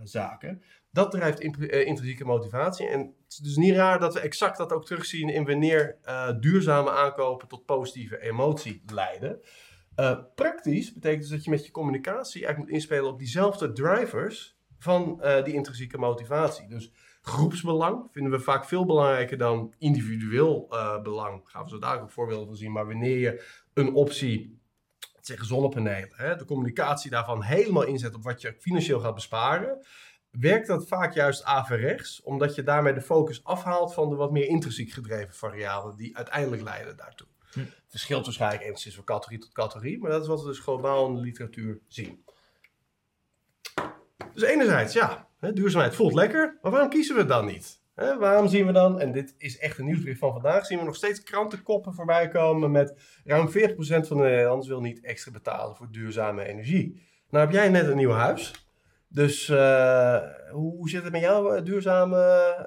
[0.03, 0.63] zaken.
[0.91, 2.87] Dat drijft eh, intrinsieke motivatie.
[2.87, 6.39] En het is dus niet raar dat we exact dat ook terugzien in wanneer eh,
[6.39, 9.39] duurzame aankopen tot positieve emotie leiden.
[9.95, 14.57] Eh, praktisch betekent dus dat je met je communicatie eigenlijk moet inspelen op diezelfde drivers
[14.77, 16.67] van die intrinsieke motivatie.
[16.67, 20.67] Dus groepsbelang vinden we vaak veel belangrijker dan individueel
[21.03, 21.41] belang.
[21.41, 22.71] Daar gaan we zo dadelijk ook voorbeelden van zien.
[22.71, 24.59] Maar wanneer je een optie,
[25.21, 29.85] zeggen zonnepanelen, hè, de communicatie daarvan helemaal inzet op wat je financieel gaat besparen,
[30.31, 34.47] werkt dat vaak juist averechts, omdat je daarmee de focus afhaalt van de wat meer
[34.47, 37.27] intrinsiek gedreven variabelen die uiteindelijk leiden daartoe.
[37.51, 37.59] Hm.
[37.59, 41.07] Het verschilt waarschijnlijk enigszins van categorie tot categorie, maar dat is wat we dus globaal
[41.07, 42.23] in de literatuur zien.
[44.33, 47.81] Dus enerzijds, ja, hè, duurzaamheid voelt lekker, maar waarom kiezen we het dan niet?
[47.95, 50.85] Hè, waarom zien we dan, en dit is echt een nieuwsbrief van vandaag, zien we
[50.85, 55.75] nog steeds krantenkoppen voorbij komen met ruim 40% van de Nederlanders wil niet extra betalen
[55.75, 57.01] voor duurzame energie.
[57.29, 58.68] Nou heb jij net een nieuw huis,
[59.11, 60.19] dus eh,
[60.51, 62.17] hoe, zit het met jouw eh, duurzame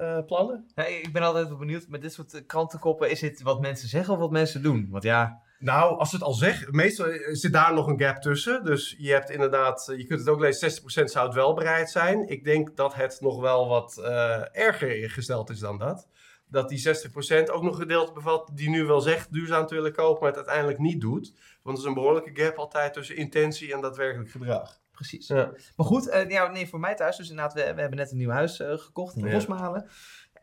[0.01, 0.71] eh, plannen?
[0.75, 4.15] Ja, ik ben altijd wel benieuwd, met dit soort krantenkoppen, is het wat mensen zeggen
[4.15, 4.89] of wat mensen doen?
[4.91, 8.65] Want ja, Nou, als ze het al zeggen, meestal zit daar nog een gap tussen.
[8.65, 12.29] Dus je hebt inderdaad, je kunt het ook lezen, 60% zou het wel bereid zijn.
[12.29, 16.09] Ik denk dat het nog wel wat eh, erger gesteld is dan dat.
[16.47, 19.93] Dat die 60% ook nog een gedeelte bevat die nu wel zegt duurzaam te willen
[19.93, 21.33] kopen, maar het uiteindelijk niet doet.
[21.63, 24.82] Want er is een behoorlijke gap altijd tussen intentie en daadwerkelijk gedrag.
[25.09, 25.27] Precies.
[25.29, 25.51] Ja.
[25.77, 28.17] Maar goed, eh, ja, nee, voor mij thuis, dus inderdaad, we, we hebben net een
[28.17, 29.33] nieuw huis eh, gekocht in Ja.
[29.33, 29.87] Rosmalen.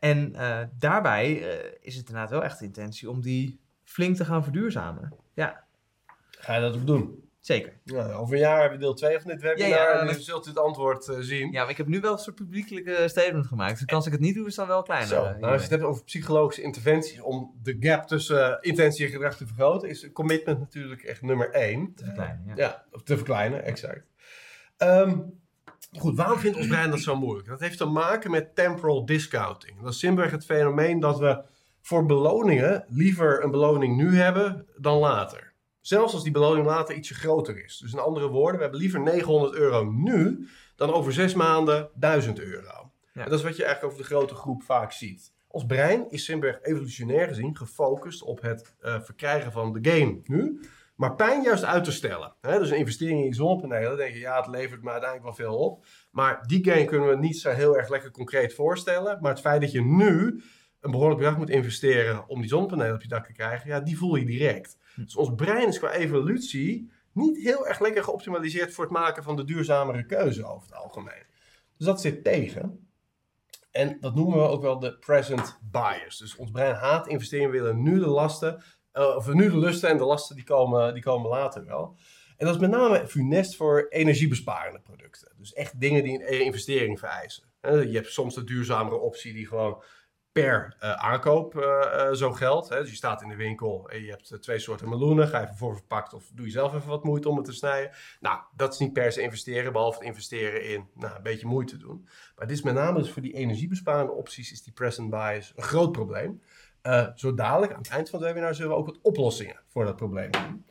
[0.00, 1.32] En eh, daarbij
[1.80, 5.14] is het inderdaad wel echt de intentie om die flink te gaan verduurzamen.
[5.34, 5.64] Ja,
[6.30, 7.28] Ga je dat ook doen?
[7.40, 7.72] zeker.
[7.84, 10.14] Nou, over een jaar hebben we deel 2 van dit webinar Ja, ja, en dan
[10.14, 11.52] zult u het antwoord zien.
[11.52, 13.78] Ja, maar ik heb nu wel een soort publiekelijke statement gemaakt.
[13.78, 15.08] Dus als ik het niet doe, is het dan wel kleiner.
[15.08, 19.12] Zo, nou, als je het hebt over psychologische interventies om de gap tussen intentie en
[19.12, 21.94] gedrag te vergroten, is commitment natuurlijk echt nummer één.
[21.94, 22.52] Te verkleinen, ja.
[22.56, 24.02] Ja, of te verkleinen, exact.
[24.80, 25.18] Ehm,
[25.98, 27.48] goed, waarom vindt ons brein dat zo moeilijk?
[27.48, 29.82] Dat heeft te maken met temporal discounting.
[29.82, 31.42] Dat is simpelweg het fenomeen dat we
[31.80, 35.52] voor beloningen liever een beloning nu hebben dan later.
[35.80, 37.78] Zelfs als die beloning later ietsje groter is.
[37.78, 42.40] Dus in andere woorden, we hebben liever 900 euro nu dan over zes maanden 1000
[42.40, 42.92] euro.
[43.12, 43.24] Ja.
[43.24, 45.32] En dat is wat je eigenlijk over de grote groep vaak ziet.
[45.48, 50.60] Ons brein is simpelweg evolutionair gezien gefocust op het eh, verkrijgen van de gain nu.
[51.00, 52.34] Maar pijn juist uit te stellen.
[52.40, 52.58] Hè?
[52.58, 55.58] Dus een investering in zonnepanelen, dan denk je, ja, het levert me uiteindelijk wel veel
[55.58, 55.84] op.
[56.10, 59.18] Maar die gain kunnen we niet zo heel erg lekker concreet voorstellen.
[59.20, 60.42] Maar het feit dat je nu
[60.80, 63.98] een behoorlijk bedrag moet investeren om die zonnepanelen op je dak te krijgen, ja, die
[63.98, 64.78] voel je direct.
[64.94, 65.04] Hm.
[65.04, 69.36] Dus ons brein is qua evolutie niet heel erg lekker geoptimaliseerd voor het maken van
[69.36, 71.26] de duurzamere keuze over het algemeen.
[71.76, 72.88] Dus dat zit tegen.
[73.70, 76.18] En dat noemen we ook wel de present bias.
[76.18, 79.88] Dus ons brein haat investeringen, we willen nu de lasten, eh, of nu de lusten
[79.88, 81.96] en de lasten die komen, die komen later wel.
[82.36, 85.32] En dat is met name funest voor energiebesparende producten.
[85.36, 87.44] Dus echt dingen die een investering vereisen.
[87.62, 89.82] Je hebt soms de duurzamere optie die gewoon
[90.32, 92.68] per eh, aankoop eh, zo geldt.
[92.68, 92.80] Hè.
[92.80, 95.28] Dus je staat in de winkel en je hebt twee soorten meloenen.
[95.28, 97.52] Ga je even voor verpakt of doe je zelf even wat moeite om het te
[97.52, 97.90] snijden.
[98.20, 101.76] Nou, dat is niet per se investeren, behalve het investeren in nou, een beetje moeite
[101.76, 102.08] doen.
[102.36, 105.62] Maar dit is met name dus voor die energiebesparende opties is die present bias een
[105.62, 106.42] groot probleem.
[106.82, 109.84] Eh, zo dadelijk, aan het eind van het webinar, zullen we ook wat oplossingen voor
[109.84, 110.64] dat probleem doen.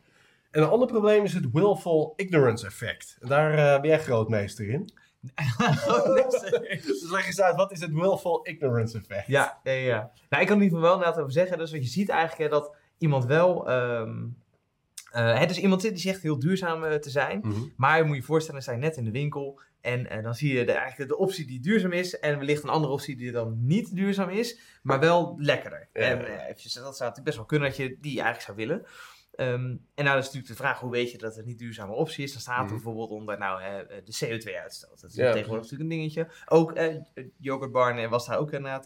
[0.50, 3.16] En een ander probleem is het willful ignorance effect.
[3.20, 4.84] En daar eh, ben jij grootmeester in.
[6.86, 9.26] Dus leg eens uit, wat is het willful ignorance effect?
[9.26, 10.10] Ja, ja, ja.
[10.28, 11.58] Nou, ik kan er in ieder geval wel inderdaad over zeggen.
[11.58, 13.68] Dus wat je ziet eigenlijk hè, dat iemand wel...
[13.68, 14.26] ehm
[15.10, 17.38] eh, hè, dus iemand die zegt heel duurzaam eh, te zijn.
[17.42, 17.60] Mhm.
[17.76, 19.60] Maar je moet je voorstellen, sta je net in de winkel.
[19.80, 22.18] En eh, dan zie je de, eigenlijk de optie die duurzaam is.
[22.18, 24.58] En wellicht een andere optie die dan niet duurzaam is.
[24.82, 25.88] Maar wel lekkerder.
[25.92, 26.44] Ja, en ja.
[26.44, 28.86] eventjes, dat zou natuurlijk best wel kunnen dat je die eigenlijk zou willen.
[29.34, 32.24] Ehm, en nou is natuurlijk de vraag, hoe weet je dat het niet duurzame optie
[32.24, 32.32] is?
[32.32, 32.72] Dan staat er Mhm.
[32.72, 33.60] bijvoorbeeld onder nou,
[34.04, 35.00] de CO2-uitstoot.
[35.00, 36.28] Dat is Ja, tegenwoordig natuurlijk een dingetje.
[36.46, 36.96] Ook eh,
[37.38, 38.84] Yoghurtbarn was daar ook inderdaad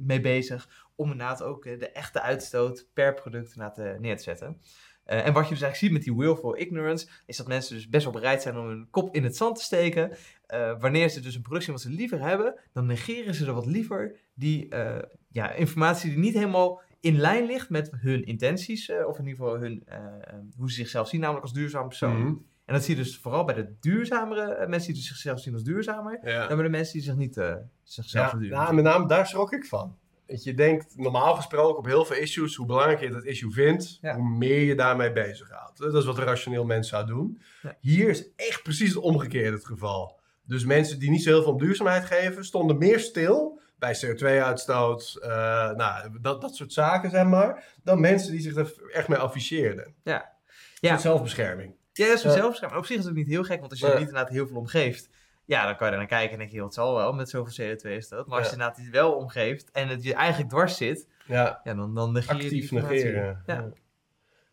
[0.00, 0.68] mee bezig.
[0.96, 4.60] Om inderdaad ook de echte uitstoot per product inderdaad, neer te zetten.
[5.04, 7.88] Eh, en wat je dus eigenlijk ziet met die willful ignorance, is dat mensen dus
[7.88, 10.16] best wel bereid zijn om hun kop in het zand te steken.
[10.46, 13.66] Eh, wanneer ze dus een productie wat ze liever hebben, dan negeren ze er wat
[13.66, 19.18] liever die eh, ja, informatie die niet helemaal in lijn ligt met hun intenties, of
[19.18, 22.18] in ieder geval hun, eh, eh, hoe ze zichzelf zien, namelijk als duurzaam persoon.
[22.18, 22.34] Mhm.
[22.64, 25.62] En dat zie je dus vooral bij de duurzamere mensen die dus zichzelf zien als
[25.62, 26.46] duurzamer, Ja.
[26.46, 29.26] dan bij de mensen die zich niet eh, zichzelf Ja, duurzaam nou, met name daar
[29.26, 29.96] schrok ik van.
[30.26, 34.14] Je denkt, normaal gesproken op heel veel issues, hoe belangrijker je dat issue vindt, Ja.
[34.14, 35.78] hoe meer je daarmee bezighoudt.
[35.78, 37.40] Dat is wat een rationeel mens zou doen.
[37.62, 37.76] Ja.
[37.80, 40.20] Hier is echt precies het omgekeerde het geval.
[40.46, 45.18] Dus mensen die niet zo heel veel om duurzaamheid geven, stonden meer stil bij CO2-uitstoot,
[45.22, 45.28] eh,
[45.70, 49.94] nou, dat, dat soort zaken, zeg maar, dan mensen die zich er echt mee afficheerden.
[50.02, 50.32] Ja.
[50.80, 50.98] Ja.
[50.98, 51.74] Zelfbescherming.
[51.92, 52.80] Ja, dat is een zelfbescherming.
[52.80, 54.46] Op zich is het ook niet heel gek, want als je er niet inderdaad heel
[54.46, 55.08] veel om geeft,
[55.44, 57.66] ja, dan kan je er naar kijken en denk je, het zal wel met zoveel
[57.66, 58.26] CO2 is dat.
[58.26, 61.74] Maar als je inderdaad iets wel omgeeft en het je eigenlijk dwars zit, Ja, ja,
[61.74, 63.42] dan, dan negeer je actief negeren.
[63.46, 63.72] Ja.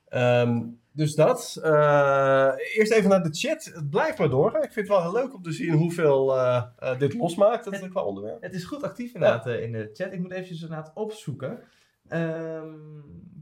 [0.08, 0.62] Ehm,
[0.94, 1.60] dus dat.
[1.64, 3.64] Eh, eerst even naar de chat.
[3.64, 4.64] Het blijft maar doorgaan.
[4.64, 7.90] Ik vind het wel heel leuk om te zien hoeveel eh, eh, dit losmaakt dat,
[7.90, 8.42] qua onderwerp.
[8.42, 10.14] Het is goed actief inderdaad in de chat.
[10.14, 11.60] Ik moet eventjes inderdaad opzoeken.
[12.08, 12.76] Ehm,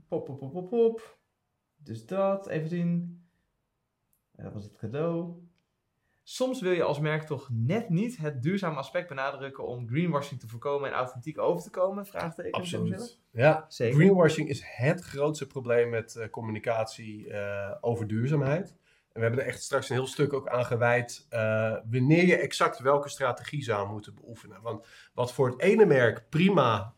[0.07, 1.17] pop, pop, pop, pop, pop.
[1.75, 3.23] Dus dat, even zien.
[4.31, 5.48] Ja, dat was het cadeau.
[6.31, 10.47] Soms wil je als merk toch net niet het duurzame aspect benadrukken om greenwashing te
[10.47, 12.05] voorkomen en authentiek over te komen?
[12.05, 12.65] Vraagteken.
[12.65, 13.09] zeggen.
[13.31, 13.95] Ja, Zeker.
[13.95, 18.69] greenwashing is het grootste probleem met eh, communicatie eh, over duurzaamheid.
[19.11, 22.37] En we hebben er echt straks een heel stuk ook aan gewijd eh, wanneer je
[22.37, 24.61] exact welke strategie zou moeten beoefenen.
[24.61, 26.93] Want wat voor het ene merk prima,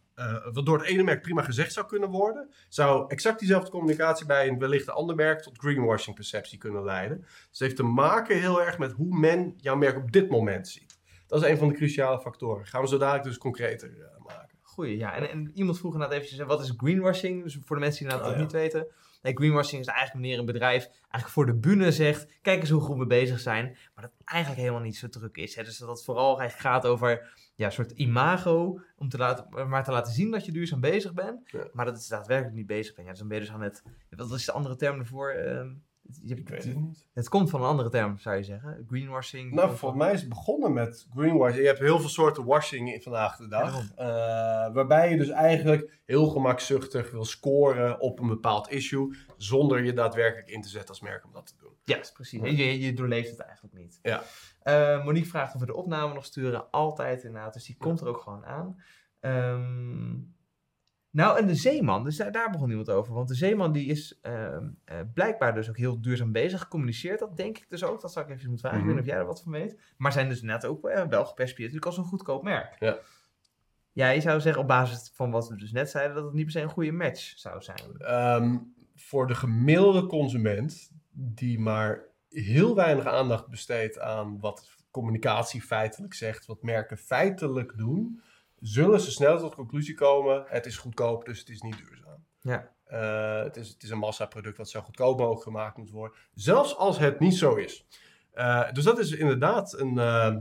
[0.53, 4.47] wat door het ene merk prima gezegd zou kunnen worden, zou exact diezelfde communicatie bij
[4.47, 7.17] een wellicht ander merk tot greenwashing perceptie kunnen leiden.
[7.19, 10.67] Dus het heeft te maken heel erg met hoe men jouw merk op dit moment
[10.67, 10.99] ziet.
[11.27, 12.65] Dat is een van de cruciale factoren.
[12.65, 14.57] Gaan we zo dadelijk dus concreter eh, maken.
[14.61, 15.15] Goeie, ja.
[15.15, 17.43] En, en iemand vroeg inderdaad eventjes, wat is greenwashing?
[17.43, 18.41] Dus voor de mensen die dat Oh, ja.
[18.41, 18.87] niet weten.
[19.21, 22.81] Nee, greenwashing is eigenlijk wanneer een bedrijf eigenlijk voor de bühne zegt, kijk eens hoe
[22.81, 23.77] goed we bezig zijn.
[23.95, 25.55] Maar dat eigenlijk helemaal niet zo druk is.
[25.55, 25.63] Hè?
[25.63, 29.83] Dus dat het vooral eigenlijk gaat over ja, een soort imago, om te laten, maar
[29.83, 31.49] te laten zien dat je duurzaam bezig bent.
[31.51, 31.67] Ja.
[31.73, 33.05] Maar dat is daadwerkelijk niet bezig bent.
[33.05, 35.29] Ja, dus dan ben je dus aan het, wat is de andere term ervoor?
[35.29, 35.69] Ehm,
[36.21, 37.07] je- Ik weet het niet.
[37.13, 38.85] het komt van een andere term, zou je zeggen.
[38.87, 39.51] Greenwashing.
[39.53, 41.61] Nou, voor mij is het begonnen met greenwashing.
[41.61, 43.83] Je hebt heel veel soorten washing in vandaag de dag.
[43.95, 44.05] Ja,
[44.67, 49.15] Eh, waarbij je dus eigenlijk heel gemakzuchtig wil scoren op een bepaald issue.
[49.37, 51.73] Zonder je daadwerkelijk in te zetten als merk om dat te doen.
[51.83, 52.41] Ja, precies.
[52.41, 53.99] Je, je doorleeft het eigenlijk niet.
[54.01, 54.21] Ja.
[54.61, 56.71] Eh, Monique vraagt of we de opname nog sturen.
[56.71, 57.53] Altijd inderdaad.
[57.53, 58.81] Dus die komt er ook gewoon aan.
[59.19, 60.17] Ehm,
[61.09, 62.03] nou, en de Zeeman.
[62.03, 63.13] Dus daar, daar begon iemand over.
[63.13, 66.67] Want de Zeeman die is ehm, eh, blijkbaar dus ook heel duurzaam bezig.
[66.67, 68.01] Communiceert dat denk ik dus ook.
[68.01, 68.79] Dat zou ik even moeten vragen.
[68.79, 69.79] Ik weet niet of jij er wat van weet.
[69.97, 72.75] Maar zijn dus net ook eh, wel gepercipieerd natuurlijk als een goedkoop merk.
[72.79, 72.97] Ja.
[73.91, 76.15] Jij zou zeggen op basis van wat we dus net zeiden...
[76.15, 77.97] dat het niet per se een goede match zou zijn.
[77.97, 78.57] Ehm,
[78.95, 86.45] voor de gemiddelde consument die maar heel weinig aandacht besteedt aan wat communicatie feitelijk zegt,
[86.45, 88.21] wat merken feitelijk doen,
[88.59, 92.25] zullen ze snel tot de conclusie komen: het is goedkoop, dus het is niet duurzaam.
[92.41, 92.71] Ja.
[92.83, 96.77] Eh, het, is, het is een massaproduct wat zo goedkoop mogelijk gemaakt moet worden, zelfs
[96.77, 97.85] als het niet zo is.
[98.31, 100.35] Eh, dus dat is inderdaad een, eh,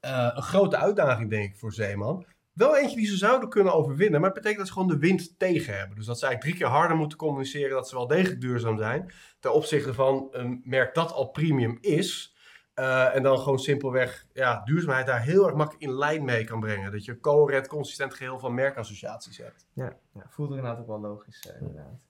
[0.00, 2.26] een grote uitdaging, denk ik, voor Zeeman.
[2.56, 5.38] Wel eentje die ze zouden kunnen overwinnen, maar het betekent dat ze gewoon de wind
[5.38, 5.96] tegen hebben.
[5.96, 9.12] Dus dat ze eigenlijk drie keer harder moeten communiceren dat ze wel degelijk duurzaam zijn.
[9.40, 12.34] Ten opzichte van een merk dat al premium is.
[12.74, 16.60] eh, en dan gewoon simpelweg ja, duurzaamheid daar heel erg makkelijk in lijn mee kan
[16.60, 16.92] brengen.
[16.92, 19.66] Dat je een coherent, consistent geheel van merkassociaties hebt.
[19.72, 22.00] Ja, ja voelt er inderdaad ook wel logisch, eh, inderdaad.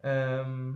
[0.00, 0.72] Ehm,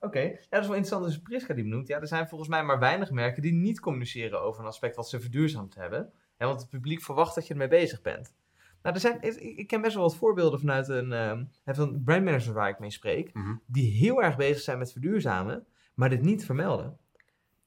[0.00, 1.04] Oké, ja, dat is wel interessant.
[1.04, 4.40] Dus Priska die benoemt, ja, er zijn volgens mij maar weinig merken die niet communiceren
[4.40, 6.12] over een aspect wat ze verduurzaamd hebben.
[6.36, 8.34] Hè, want het publiek verwacht dat je ermee bezig bent.
[8.82, 9.18] Nou, er zijn,
[9.58, 13.32] ik, ken best wel wat voorbeelden vanuit een, ehm, van brandmanagers waar ik mee spreek,
[13.66, 16.98] die heel erg bezig zijn met verduurzamen, maar dit niet vermelden.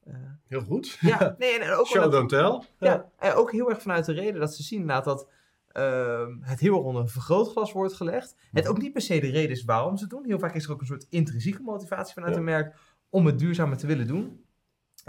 [0.04, 0.14] Eh,
[0.48, 0.98] Heel goed.
[1.02, 2.62] ja, nee, en ook Show don't tell.
[2.80, 5.30] ja, en ook heel erg vanuit de reden dat ze zien inderdaad dat
[5.72, 8.36] ehm, het heel erg onder een vergrootglas wordt gelegd.
[8.52, 10.26] Het ook niet per se de reden is waarom ze het doen.
[10.26, 12.40] Heel vaak is er ook een soort intrinsieke motivatie vanuit Ja.
[12.40, 12.76] een merk
[13.10, 14.46] om het duurzamer te willen doen.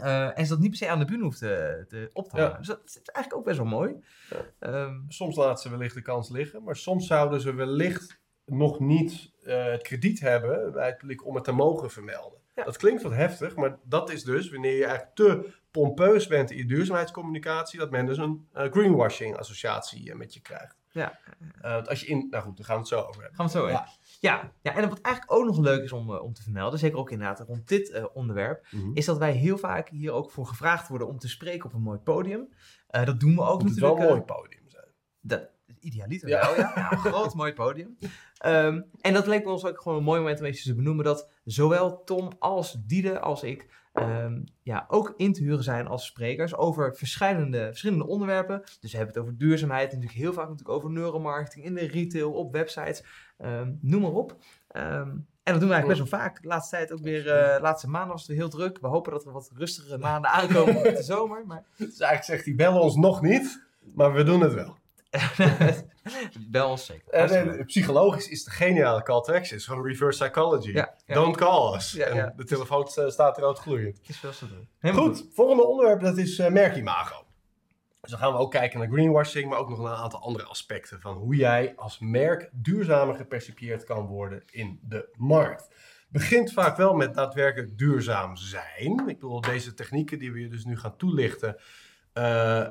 [0.02, 2.36] Eh, en ze dat niet per se aan de bühne hoeft te, te op te
[2.36, 2.48] Ja.
[2.58, 3.94] Dus dat is eigenlijk ook best wel mooi.
[4.30, 4.36] Ja.
[4.58, 9.32] Ehm, Soms laten ze wellicht de kans liggen, maar soms zouden ze wellicht nog niet
[9.44, 12.38] eh, het krediet hebben bij het publiek om het te mogen vermelden.
[12.54, 12.64] Ja.
[12.64, 16.56] Dat klinkt wat heftig, maar dat is dus wanneer je eigenlijk te pompeus bent in
[16.56, 20.76] je duurzaamheidscommunicatie, dat men dus een eh, greenwashing associatie eh, met je krijgt.
[20.90, 21.18] Ja.
[21.60, 23.36] Want als je in, nou goed, daar gaan we het zo over hebben.
[23.36, 23.72] Gaan we het zo in.
[23.72, 23.88] Ja.
[24.20, 24.52] Ja.
[24.62, 27.10] Ja, en wat eigenlijk ook nog leuk is om, eh, om te vermelden, zeker ook
[27.10, 31.08] inderdaad rond dit eh, onderwerp, is dat wij heel vaak hier ook voor gevraagd worden
[31.08, 32.48] om te spreken op een mooi podium.
[32.90, 34.28] Dat doen we ook Moet het wel natuurlijk.
[34.28, 34.86] een mooi podium zijn.
[35.20, 35.48] Dat,
[35.80, 36.40] idealiter Ja.
[36.40, 36.88] wel, ja.
[36.88, 37.98] groot, mooi podium.
[38.38, 41.04] Ehm, en dat leek me ons ook gewoon een mooi moment om even te benoemen
[41.04, 46.06] dat zowel Tom als Diede als ik ehm, ja, ook in te huren zijn als
[46.06, 48.62] sprekers over verschillende, verschillende onderwerpen.
[48.80, 52.32] Dus we hebben het over duurzaamheid, natuurlijk heel vaak natuurlijk over neuromarketing in de retail,
[52.32, 53.04] op websites,
[53.38, 54.36] ehm, noem maar op.
[55.48, 56.42] En dat doen we eigenlijk best wel vaak.
[56.42, 58.78] De laatste tijd ook weer, eh, laatste maanden was het weer heel druk.
[58.80, 61.46] We hopen dat er wat rustigere maanden aankomen met de zomer.
[61.46, 64.76] Maar Dus eigenlijk zegt hij, bel ons nog niet, maar we doen het wel.
[66.62, 67.12] Ons zeker.
[67.12, 69.40] En, psychologisch is de geniale call to action.
[69.40, 70.70] Het is gewoon reverse psychology.
[70.70, 71.14] Ja, ja.
[71.14, 71.92] Don't call us.
[71.92, 72.06] Ja.
[72.06, 73.98] En de telefoon staat rood gloeiend.
[74.06, 74.68] Het is doen.
[74.78, 77.26] Helemaal Goed, volgende onderwerp dat is eh, merkimago.
[78.00, 80.44] Dus dan gaan we ook kijken naar greenwashing, maar ook nog naar een aantal andere
[80.44, 85.68] aspecten van hoe jij als merk duurzamer gepercipieerd kan worden in de markt.
[86.08, 89.08] Begint vaak wel met daadwerkelijk duurzaam zijn.
[89.08, 91.56] Ik bedoel, deze technieken die we je dus nu gaan toelichten,
[92.12, 92.66] eh,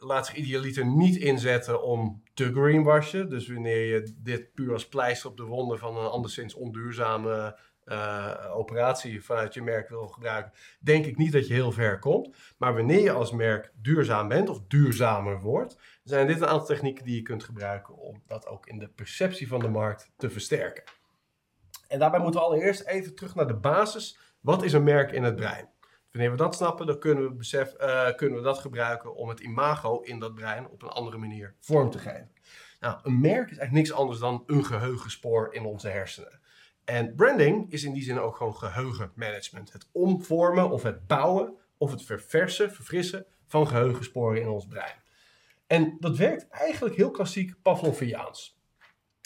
[0.00, 3.28] laat zich idealiter niet inzetten om te greenwashen.
[3.28, 8.50] Dus wanneer je dit puur als pleister op de wonden van een anderszins onduurzame eh,
[8.54, 12.36] operatie vanuit je merk wil gebruiken, denk ik niet dat je heel ver komt.
[12.58, 17.04] Maar wanneer je als merk duurzaam bent of duurzamer wordt, zijn dit een aantal technieken
[17.04, 20.84] die je kunt gebruiken om dat ook in de perceptie van de markt te versterken.
[21.88, 24.18] En daarbij moeten we allereerst even terug naar de basis.
[24.40, 25.69] Wat is een merk in het brein?
[26.12, 29.40] Wanneer we dat snappen, dan kunnen we, besef, eh, kunnen we dat gebruiken om het
[29.40, 32.30] imago in dat brein op een andere manier vorm te geven.
[32.80, 36.40] Nou, een merk is eigenlijk niks anders dan een geheugenspoor in onze hersenen.
[36.84, 39.72] En branding is in die zin ook gewoon geheugenmanagement.
[39.72, 45.02] Het omvormen of het bouwen of het verversen, verfrissen van geheugensporen in ons brein.
[45.66, 48.58] En dat werkt eigenlijk heel klassiek Pavloviaans.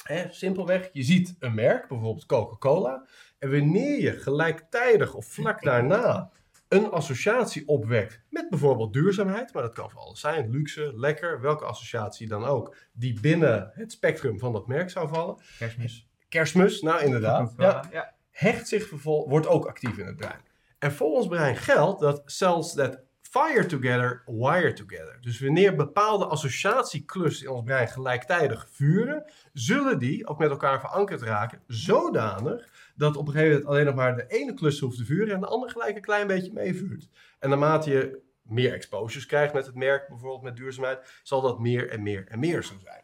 [0.03, 3.07] Hè, simpelweg, je ziet een merk, bijvoorbeeld Coca-Cola.
[3.39, 6.31] En wanneer je gelijktijdig of vlak daarna
[6.75, 11.65] een associatie opwekt met bijvoorbeeld duurzaamheid, maar dat kan voor alles zijn, luxe, lekker, welke
[11.65, 15.37] associatie dan ook, die binnen het spectrum van dat merk zou vallen.
[15.59, 16.09] Kerstmis.
[16.29, 17.55] Kerstmis, nou inderdaad.
[17.57, 18.15] Ja, Ja.
[18.31, 20.41] hecht zich vervol wordt ook actief in het brein.
[20.79, 23.01] En voor ons brein geldt dat cells that
[23.35, 25.19] fire together, wire together.
[25.21, 31.23] Dus wanneer bepaalde associatieclusters in ons brein gelijktijdig vuren, zullen die ook met elkaar verankerd
[31.23, 35.05] raken, zodanig dat op een gegeven moment alleen nog maar de ene cluster hoeft te
[35.05, 37.09] vuren en de andere gelijk een klein beetje meevuurt.
[37.39, 41.91] En naarmate je meer exposures krijgt met het merk, bijvoorbeeld met duurzaamheid, zal dat meer
[41.91, 43.03] en meer en meer zo zijn.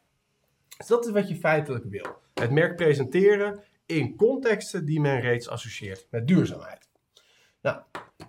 [0.76, 2.22] Dus dat is wat je feitelijk wil.
[2.34, 6.88] Het merk presenteren in contexten die men reeds associeert met duurzaamheid.
[7.62, 7.82] Nou,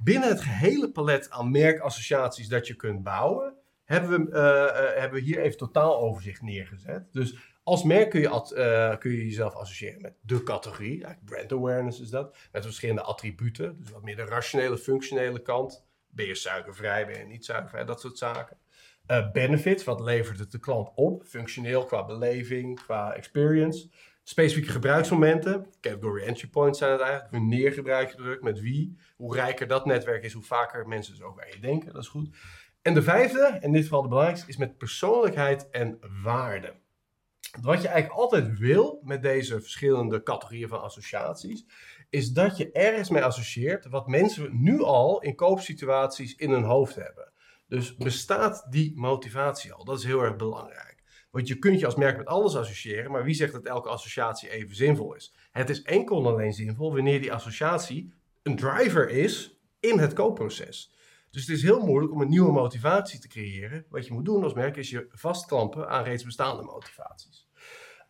[0.04, 5.20] binnen het gehele palet aan merkassociaties dat je kunt bouwen, hebben we, uh, uh, hebben
[5.20, 7.14] we hier even totaaloverzicht neergezet.
[7.14, 11.06] Dus als merk kun je, uh, kun je jezelf associëren met de categorie.
[11.26, 12.38] brand awareness is dat.
[12.52, 13.78] Met verschillende attributen.
[13.80, 15.86] Dus wat meer de rationele, functionele kant.
[16.08, 18.58] Ben je suikervrij, ben je niet suikervrij, dat soort zaken.
[19.34, 21.24] Benefits, wat levert het de klant op?
[21.26, 23.90] Functioneel qua beleving, qua experience.
[24.32, 27.32] Specifieke gebruiksmomenten, category entry points zijn het eigenlijk.
[27.32, 28.98] Wanneer gebruik je druk, met wie.
[29.16, 31.94] Hoe rijker dat netwerk is, hoe vaker mensen dus ook aan je denken.
[31.94, 32.36] Dat is goed.
[32.82, 36.74] En de vijfde, en in dit geval de belangrijkste, is met persoonlijkheid en waarde.
[37.62, 41.66] Wat je eigenlijk altijd wil met deze verschillende categorieën van associaties,
[42.10, 46.96] is dat je ergens mee associeert wat mensen nu al in koopsituaties in hun hoofd
[46.96, 47.32] hebben.
[47.68, 49.86] Dus bestaat die motivatie al?
[49.86, 50.91] Dat is heel erg belangrijk.
[51.32, 54.50] Want je kunt je als merk met alles associëren, maar wie zegt dat elke associatie
[54.50, 55.34] even zinvol is?
[55.52, 58.14] Het is enkel en alleen zinvol wanneer die associatie
[58.44, 60.96] een driver is in het koopproces.
[61.30, 63.86] Dus het is heel moeilijk om een nieuwe motivatie te creëren.
[63.90, 67.48] Wat je moet doen als merk is je vastklampen aan reeds bestaande motivaties.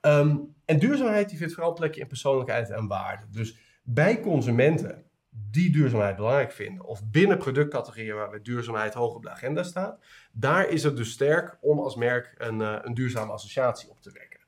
[0.01, 3.25] Um, en duurzaamheid die vindt vooral plekje in persoonlijkheid en waarde.
[3.29, 9.29] Dus bij consumenten die duurzaamheid belangrijk vinden, of binnen productcategorieën waarbij duurzaamheid hoog op de
[9.29, 9.99] agenda staat,
[10.31, 14.11] daar is het dus sterk om als merk een, uh, een duurzame associatie op te
[14.11, 14.39] wekken.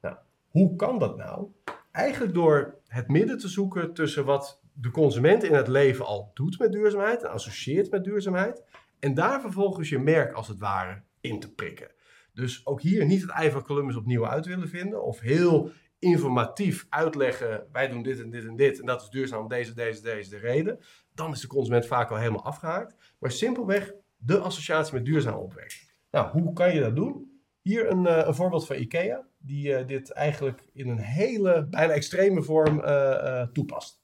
[0.00, 0.16] Nou,
[0.48, 1.48] hoe kan dat nou?
[1.92, 6.58] Eigenlijk door het midden te zoeken tussen wat de consument in het leven al doet
[6.58, 8.64] met duurzaamheid en associeert met duurzaamheid,
[8.98, 11.90] en daar vervolgens je merk als het ware in te prikken.
[12.32, 16.86] Dus ook hier niet het ei van Columbus opnieuw uit willen vinden of heel informatief
[16.88, 20.30] uitleggen, wij doen dit en dit en dit en dat is duurzaam, deze, deze, deze
[20.30, 20.78] de reden,
[21.14, 23.14] dan is de consument vaak al helemaal afgehaakt.
[23.18, 25.78] Maar simpelweg de associatie met duurzaam opwekken.
[26.10, 27.40] Nou, hoe kan je dat doen?
[27.62, 31.92] Hier een, uh, een voorbeeld van IKEA, die uh, dit eigenlijk in een hele, bijna
[31.92, 34.00] extreme vorm uh, toepast.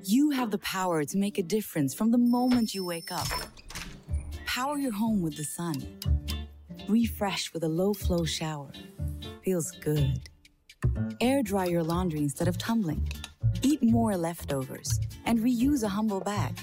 [0.00, 3.48] You have the power to make a difference from the moment you wake up.
[4.54, 5.98] Power your home with the sun.
[6.88, 8.70] Refresh with a low flow shower.
[9.42, 10.29] Feels good.
[11.20, 13.08] Air dry your laundry instead of tumbling.
[13.62, 16.58] Eat more leftovers and reuse a humble bag.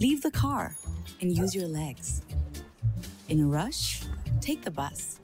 [0.00, 0.76] Leave the car
[1.20, 2.22] and use your legs.
[3.28, 4.02] In a rush,
[4.40, 5.18] take the bus.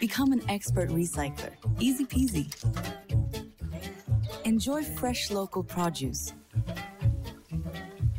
[0.00, 1.52] Become an expert recycler.
[1.78, 2.52] Easy peasy.
[4.44, 6.32] Enjoy fresh local produce.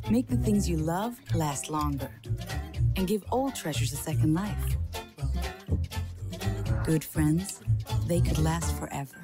[0.10, 2.10] Make the things you love last longer.
[2.96, 4.75] And give old treasures a second life.
[6.86, 7.62] Good friends,
[8.06, 9.16] they could last forever.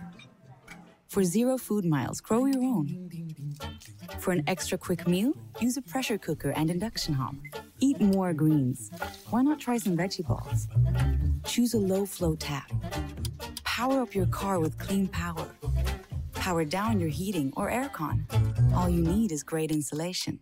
[1.10, 3.12] For zero food miles, grow your own.
[4.18, 7.36] For an extra quick meal, use a pressure cooker and induction hob.
[7.80, 8.90] Eat more greens.
[9.30, 10.68] Why not try some veggie balls?
[11.46, 12.72] Choose a low flow tap.
[13.64, 15.46] Power up your car with clean power.
[16.34, 18.24] Power down your heating or aircon.
[18.74, 20.40] All you need is great insulation.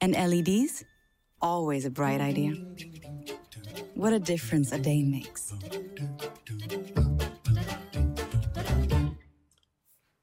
[0.00, 0.84] And LEDs?
[1.42, 2.54] Always a bright idea.
[3.94, 5.52] What a difference a day makes.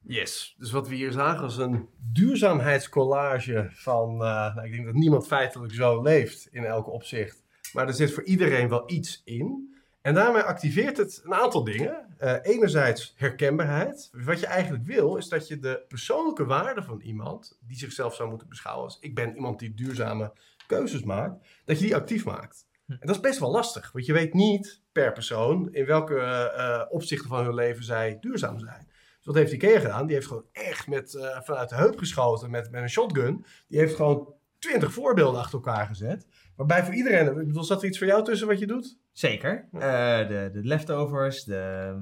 [0.01, 4.93] Yes, dus wat we hier zagen was een duurzaamheidscollage van, uh, nou, ik denk dat
[4.93, 7.43] niemand feitelijk zo leeft in elke opzicht.
[7.73, 9.75] Maar er zit voor iedereen wel iets in.
[10.01, 12.15] En daarmee activeert het een aantal dingen.
[12.21, 14.09] Uh, enerzijds herkenbaarheid.
[14.11, 18.29] Wat je eigenlijk wil, is dat je de persoonlijke waarde van iemand, die zichzelf zou
[18.29, 20.33] moeten beschouwen als ik ben iemand die duurzame
[20.67, 22.66] keuzes maakt, dat je die actief maakt.
[22.87, 22.91] Hm.
[22.91, 26.83] En dat is best wel lastig, want je weet niet per persoon in welke uh,
[26.89, 28.85] opzichten van hun leven zij duurzaam zijn.
[28.87, 30.05] Dus wat heeft IKEA gedaan?
[30.05, 33.45] Die heeft gewoon echt met, uh, vanuit de heup geschoten met, met een shotgun.
[33.67, 36.27] Die heeft gewoon twintig voorbeelden achter elkaar gezet.
[36.55, 38.97] Waarbij voor iedereen, ik bedoel, zat er iets voor jou tussen wat je doet?
[39.11, 39.67] Zeker.
[39.71, 39.81] Uh,
[40.27, 41.93] de, de leftovers, de,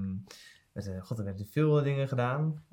[0.73, 2.63] uh, god, we hebben veel dingen gedaan.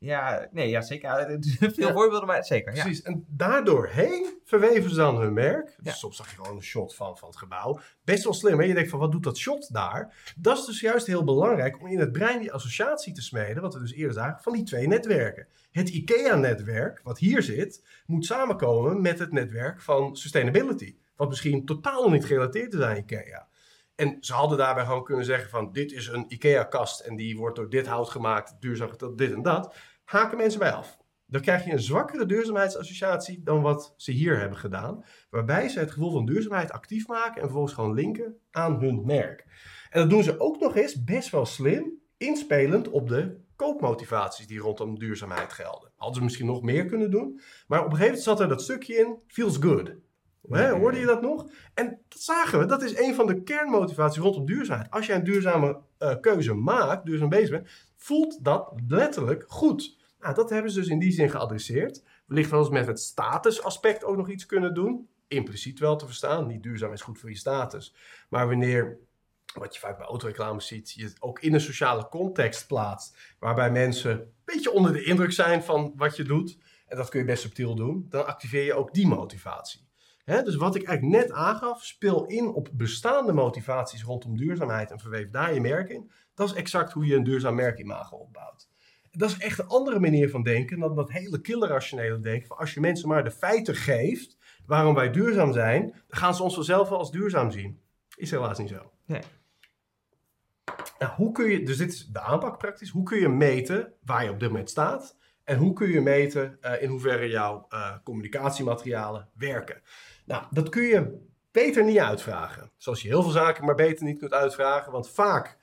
[0.00, 1.38] Ja, nee, ja, zeker.
[1.58, 1.92] Veel ja.
[1.92, 2.72] voorbeelden, maar zeker.
[2.72, 2.98] Precies.
[2.98, 3.04] Ja.
[3.04, 5.76] En daardoorheen verweven ze dan hun merk.
[5.82, 7.80] Dus soms zag je gewoon een shot van, van het gebouw.
[8.04, 8.64] Best wel slim, hè?
[8.64, 10.32] Je denkt van, wat doet dat shot daar?
[10.36, 13.74] Dat is dus juist heel belangrijk om in het brein die associatie te smeden, wat
[13.74, 15.46] we dus eerder zagen, van die twee netwerken.
[15.70, 20.96] Het IKEA-netwerk, wat hier zit, moet samenkomen met het netwerk van sustainability.
[21.16, 23.48] Wat misschien totaal niet gerelateerd is aan IKEA.
[23.94, 27.56] En ze hadden daarbij gewoon kunnen zeggen van dit is een IKEA-kast en die wordt
[27.56, 29.74] door dit hout gemaakt, duurzaam dit en dat.
[30.10, 30.98] Haken mensen bij af.
[31.26, 35.04] dan krijg je een zwakkere duurzaamheidsassociatie dan wat ze hier hebben gedaan.
[35.30, 39.46] Waarbij ze het gevoel van duurzaamheid actief maken en vervolgens gewoon linken aan hun merk.
[39.90, 44.58] En dat doen ze ook nog eens best wel slim, inspelend op de koopmotivaties die
[44.58, 45.90] rondom duurzaamheid gelden.
[45.96, 48.62] Hadden ze misschien nog meer kunnen doen, maar op een gegeven moment zat er dat
[48.62, 49.94] stukje in, feels good.
[50.48, 51.50] Hoorde je dat nog?
[51.74, 54.90] En dat zagen we, dat is een van de kernmotivaties rondom duurzaamheid.
[54.90, 59.98] Als jij een duurzame uh, keuze maakt, duurzaam bezig bent, voelt dat letterlijk goed.
[60.20, 62.02] Nou, dat hebben ze dus in die zin geadresseerd.
[62.26, 65.08] Wellicht wel eens met het statusaspect ook nog iets kunnen doen.
[65.28, 66.46] Impliciet wel te verstaan.
[66.46, 67.94] Niet duurzaam is goed voor je status.
[68.28, 68.98] Maar wanneer,
[69.54, 73.36] wat je vaak bij autoreclames ziet, je het ook in een sociale context plaatst.
[73.38, 76.58] Waarbij mensen een beetje onder de indruk zijn van wat je doet.
[76.86, 78.06] En dat kun je best subtiel doen.
[78.08, 79.88] Dan activeer je ook die motivatie.
[80.24, 85.30] dus wat ik eigenlijk net aangaf, speel in op bestaande motivaties rondom duurzaamheid en verweef
[85.30, 86.10] daar je merk in.
[86.34, 88.69] Dat is exact hoe je een duurzaam merkimago opbouwt.
[89.10, 92.46] Dat is echt een andere manier van denken dan dat hele killerrationele denken.
[92.46, 96.42] Van als je mensen maar de feiten geeft waarom wij duurzaam zijn, dan gaan ze
[96.42, 97.80] ons vanzelf wel als duurzaam zien.
[98.16, 98.92] Is helaas niet zo.
[99.06, 99.22] Nee.
[100.98, 102.90] Nou, hoe kun je, dus dit is de aanpak praktisch.
[102.90, 105.16] Hoe kun je meten waar je op dit moment staat?
[105.44, 109.82] En hoe kun je meten uh, in hoeverre jouw uh, communicatiematerialen werken?
[110.24, 112.70] Nou, dat kun je beter niet uitvragen.
[112.76, 114.92] Zoals je heel veel zaken maar beter niet kunt uitvragen.
[114.92, 115.58] Want vaak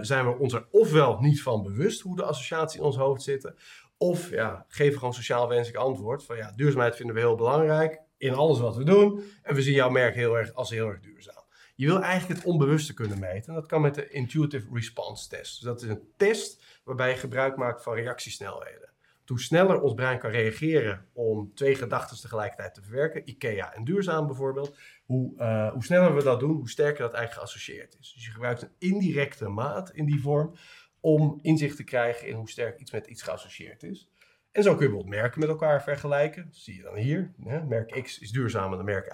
[0.00, 3.56] zijn we ons er ofwel niet van bewust hoe de associatie in ons hoofd zitten,
[3.98, 8.34] of ja, geven gewoon sociaal wenselijk antwoord van ja, duurzaamheid vinden we heel belangrijk in
[8.34, 11.44] alles wat we doen en we zien jouw merk heel erg als heel erg duurzaam.
[11.74, 15.54] Je wil eigenlijk het onbewuste kunnen meten en dat kan met de Intuitive Response Test.
[15.54, 18.90] Dus dat is een test waarbij je gebruik maakt van reactiesnelheden
[19.28, 24.26] hoe sneller ons brein kan reageren om twee gedachten tegelijkertijd te verwerken, IKEA en duurzaam
[24.26, 28.12] bijvoorbeeld, hoe, uh, hoe sneller we dat doen, hoe sterker dat eigenlijk geassocieerd is.
[28.12, 30.54] Dus je gebruikt een indirecte maat in die vorm
[31.00, 34.08] om inzicht te krijgen in hoe sterk iets met iets geassocieerd is.
[34.52, 36.44] En zo kun je bijvoorbeeld merken met elkaar vergelijken.
[36.44, 37.32] Dat zie je dan hier.
[37.44, 37.64] Hè?
[37.64, 39.10] Merk X is duurzamer dan merk Y.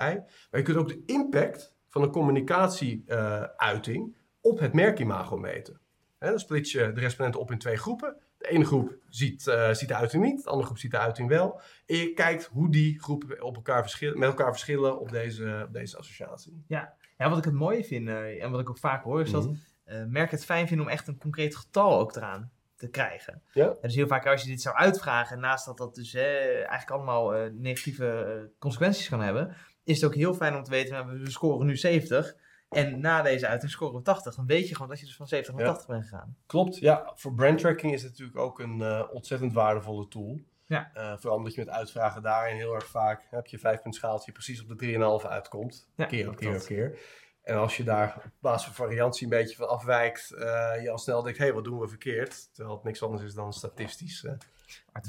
[0.50, 5.80] Maar je kunt ook de impact van een communicatieuiting uh, op het merkimago meten.
[6.18, 6.28] Hè?
[6.28, 8.16] Dan split je de respondenten op in twee groepen.
[8.42, 11.28] De ene groep ziet, uh, ziet de uiting niet, de andere groep ziet de uiting
[11.28, 11.60] wel.
[11.86, 15.72] En je kijkt hoe die groepen op elkaar verschillen, met elkaar verschillen op deze, op
[15.72, 16.64] deze associatie.
[16.66, 16.94] Ja.
[17.18, 19.44] ja, wat ik het mooie vind uh, en wat ik ook vaak hoor, is dat
[19.44, 23.42] uh, merken het fijn vinden om echt een concreet getal ook eraan te krijgen.
[23.52, 23.74] Ja.
[23.80, 28.50] Dus heel vaak als je dit zou uitvragen, naast dat dat dus eigenlijk allemaal negatieve
[28.58, 31.76] consequenties kan hebben, is het ook heel fijn om te weten, nou, we scoren nu
[31.76, 32.36] 70.
[32.72, 34.34] En na deze uiting scoren we 80.
[34.34, 36.36] Dan weet je gewoon dat je dus van 70 naar 80 bent gegaan.
[36.46, 37.12] Klopt, ja.
[37.14, 40.40] Voor brandtracking is het natuurlijk ook een uh, ontzettend waardevolle tool.
[40.66, 40.90] Ja.
[40.96, 44.32] Uh, vooral omdat je met uitvragen daarin heel erg vaak heb je vijf punt schaaltje
[44.32, 45.88] precies op de 3,5 uitkomt.
[45.96, 46.98] Ja, keer op keer op keer.
[47.42, 50.38] En als je daar op basis van variantie een beetje van afwijkt, uh,
[50.82, 52.54] je al snel denkt, hé, hey, wat doen we verkeerd?
[52.54, 54.26] Terwijl het niks anders is dan statistisch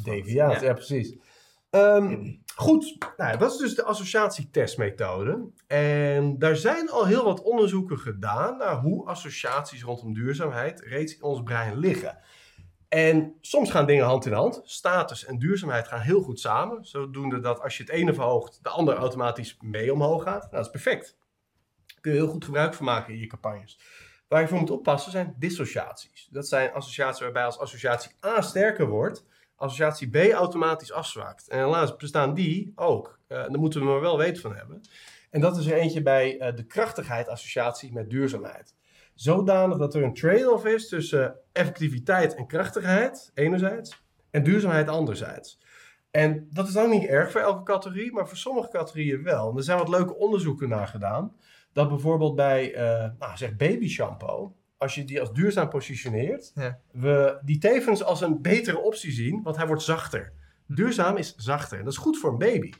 [0.03, 0.61] deviatie.
[0.61, 0.67] Ja.
[0.67, 1.15] ja, precies.
[1.75, 5.49] Um, goed, nou, dat is dus de associatietestmethode.
[5.67, 11.23] En daar zijn al heel wat onderzoeken gedaan naar hoe associaties rondom duurzaamheid reeds in
[11.23, 12.17] ons brein liggen.
[12.89, 14.61] En soms gaan dingen hand in hand.
[14.63, 16.85] Status en duurzaamheid gaan heel goed samen.
[16.85, 20.41] Zodoende dat als je het ene verhoogt, de ander automatisch mee omhoog gaat.
[20.41, 21.17] Nou, dat is perfect.
[21.85, 23.79] Daar kun je heel goed gebruik van maken in je campagnes.
[24.27, 26.27] Waar je voor moet oppassen zijn dissociaties.
[26.31, 29.25] Dat zijn associaties waarbij als associatie A sterker wordt,
[29.63, 31.47] associatie B automatisch afzwakt.
[31.47, 33.19] En helaas bestaan die ook.
[33.27, 34.81] Uh, daar moeten we maar wel weten van hebben.
[35.29, 38.75] En dat is er eentje bij uh, de krachtigheid associatie met duurzaamheid.
[39.13, 44.01] Zodanig dat er een trade-off is tussen effectiviteit en krachtigheid enerzijds
[44.31, 45.59] en duurzaamheid anderzijds.
[46.11, 49.49] En dat is dan niet erg voor elke categorie, maar voor sommige categorieën wel.
[49.49, 51.35] En er zijn wat leuke onderzoeken naar gedaan.
[51.71, 52.71] Dat bijvoorbeeld bij,
[53.19, 56.79] nou, zeg baby shampoo, als je die als duurzaam positioneert, ja.
[56.91, 60.33] we die tevens als een betere optie zien, want hij wordt zachter.
[60.65, 60.73] Hm.
[60.75, 62.71] Duurzaam is zachter en dat is goed voor een baby.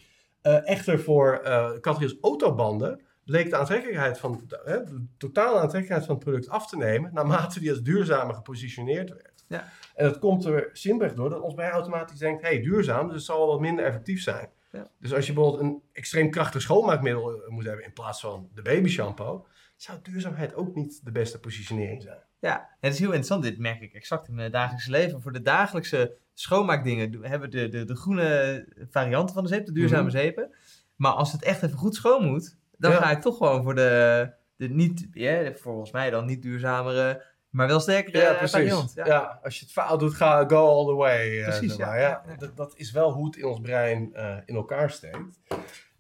[0.44, 6.24] Uh, echter voor uh, categorieën autobanden bleek de aantrekkelijkheid van de, totale aantrekkelijkheid van het
[6.24, 9.44] product af te nemen naarmate die als duurzamer gepositioneerd werd.
[9.48, 9.72] Ja.
[9.96, 13.26] En dat komt er simpelweg door dat ons brein automatisch denkt, hey, duurzaam, dus het
[13.26, 14.50] zal wel wat minder effectief zijn.
[14.72, 14.88] Ja.
[15.00, 18.90] Dus als je bijvoorbeeld een extreem krachtig schoonmaakmiddel moet hebben in plaats van de baby
[18.90, 19.46] shampoo,
[19.76, 22.18] zou duurzaamheid ook niet de beste positionering zijn.
[22.40, 23.44] Ja, het is heel interessant.
[23.44, 25.22] Dit merk ik exact in mijn dagelijkse leven.
[25.22, 29.72] Voor de dagelijkse schoonmaakdingen hebben we de, de, de groene varianten van de zeep, de
[29.72, 30.12] duurzame Mhm.
[30.12, 30.54] zeepen.
[30.96, 32.98] Maar als het echt even goed schoon moet, dan Ja.
[32.98, 37.68] ga ik toch gewoon voor de, de niet, ja, volgens mij dan niet duurzamere, maar
[37.68, 38.52] wel sterkere Ja, precies.
[38.52, 38.92] variant.
[38.96, 39.40] Ja.
[39.44, 41.40] als je het fout doet, ga go all the way.
[41.40, 41.96] eh, Precies, ja.
[41.96, 42.24] ja.
[42.38, 45.40] Dat, dat is wel hoe het in ons brein eh, in elkaar steekt.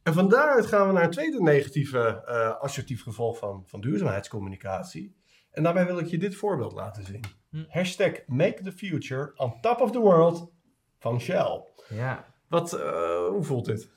[0.03, 5.15] En van daaruit gaan we naar een tweede negatieve eh, assertief gevolg van, van duurzaamheidscommunicatie.
[5.51, 7.23] En daarbij wil ik je dit voorbeeld laten zien.
[7.49, 7.63] Hm.
[7.69, 10.51] Hashtag make the future on top of the world
[10.99, 11.63] van Shell.
[11.89, 12.33] Ja.
[12.47, 13.91] Wat, eh, hoe voelt dit?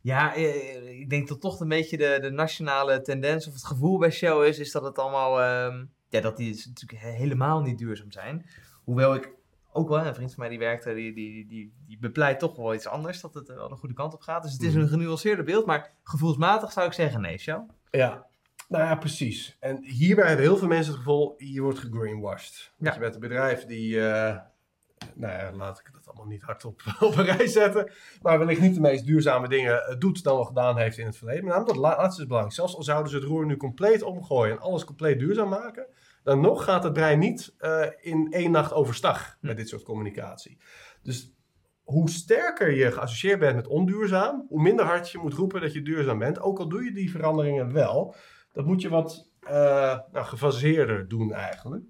[0.00, 3.98] Ja, eh, ik denk dat toch een beetje de, de nationale tendens of het gevoel
[3.98, 7.78] bij Shell is, is dat het allemaal, ehm, ja, dat die natuurlijk he- helemaal niet
[7.78, 8.46] duurzaam zijn.
[8.84, 9.32] Hoewel ik
[9.72, 12.74] ook wel, een vriend van mij die werkte, die, die, die, die bepleit toch wel
[12.74, 14.42] iets anders, dat het wel de goede kant op gaat.
[14.42, 14.82] Dus het is Mhm.
[14.82, 17.66] een genuanceerder beeld, maar gevoelsmatig zou ik zeggen nee, Shell.
[17.90, 18.26] Ja,
[18.68, 19.56] nou ja, precies.
[19.60, 22.72] En hierbij hebben heel veel mensen het gevoel, je wordt gegreenwashed.
[22.76, 22.92] Want Ja.
[22.94, 24.36] je bent een bedrijf die, eh,
[25.14, 27.90] nou ja, laat ik dat allemaal niet hardop op een rij zetten,
[28.22, 31.16] maar wellicht niet de meest duurzame dingen eh, doet dan wel gedaan heeft in het
[31.16, 31.44] verleden.
[31.44, 32.56] Maar namelijk dat laatste is belangrijk.
[32.56, 35.86] Zelfs al zouden ze het roer nu compleet omgooien en alles compleet duurzaam maken,
[36.22, 40.58] dan nog gaat het brein niet eh, in één nacht overstag met dit soort communicatie.
[41.02, 41.32] Dus
[41.82, 45.82] hoe sterker je geassocieerd bent met onduurzaam, hoe minder hard je moet roepen dat je
[45.82, 46.40] duurzaam bent.
[46.40, 48.14] Ook al doe je die veranderingen wel,
[48.52, 51.84] dat moet je wat eh nou, gefaseerder doen eigenlijk.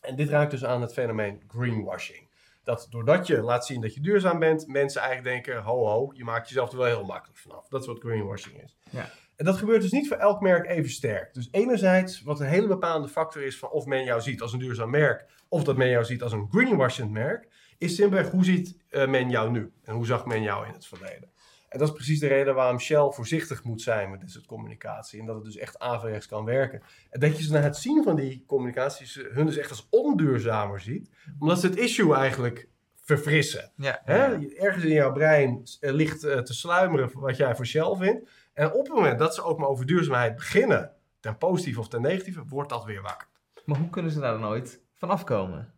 [0.00, 2.28] En dit raakt dus aan het fenomeen greenwashing.
[2.62, 6.24] Dat doordat je laat zien dat je duurzaam bent, mensen eigenlijk denken: ho, ho, je
[6.24, 7.68] maakt jezelf er wel heel makkelijk vanaf.
[7.68, 8.76] Dat is wat greenwashing is.
[8.90, 9.10] Ja.
[9.36, 11.34] En dat gebeurt dus niet voor elk merk even sterk.
[11.34, 14.58] Dus enerzijds, wat een hele bepalende factor is van of men jou ziet als een
[14.58, 18.76] duurzaam merk, of dat men jou ziet als een greenwashing merk, is simpelweg hoe ziet
[18.88, 19.72] eh, men jou nu?
[19.84, 21.32] En hoe zag men jou in het verleden?
[21.74, 25.20] En dat is precies de reden waarom Shell voorzichtig moet zijn met dit soort communicatie.
[25.20, 26.82] En dat het dus echt averechts kan werken.
[27.10, 29.86] En dat je ze na het zien van die communicatie ze hun dus echt als
[29.90, 31.10] onduurzamer ziet.
[31.38, 32.68] Omdat ze het issue eigenlijk
[33.00, 33.72] verfrissen.
[33.76, 34.48] Ja, Hè?
[34.56, 38.28] Ergens in jouw brein eh, ligt eh, te sluimeren wat jij voor Shell vindt.
[38.54, 42.02] En op het moment dat ze ook maar over duurzaamheid beginnen, ten positieve of ten
[42.02, 43.28] negatieve, wordt dat weer wakker.
[43.64, 45.72] Maar hoe kunnen ze daar dan ooit vanaf komen?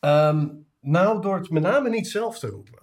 [0.00, 0.48] Ehm,
[0.80, 2.78] nou, door het met name niet zelf te roepen.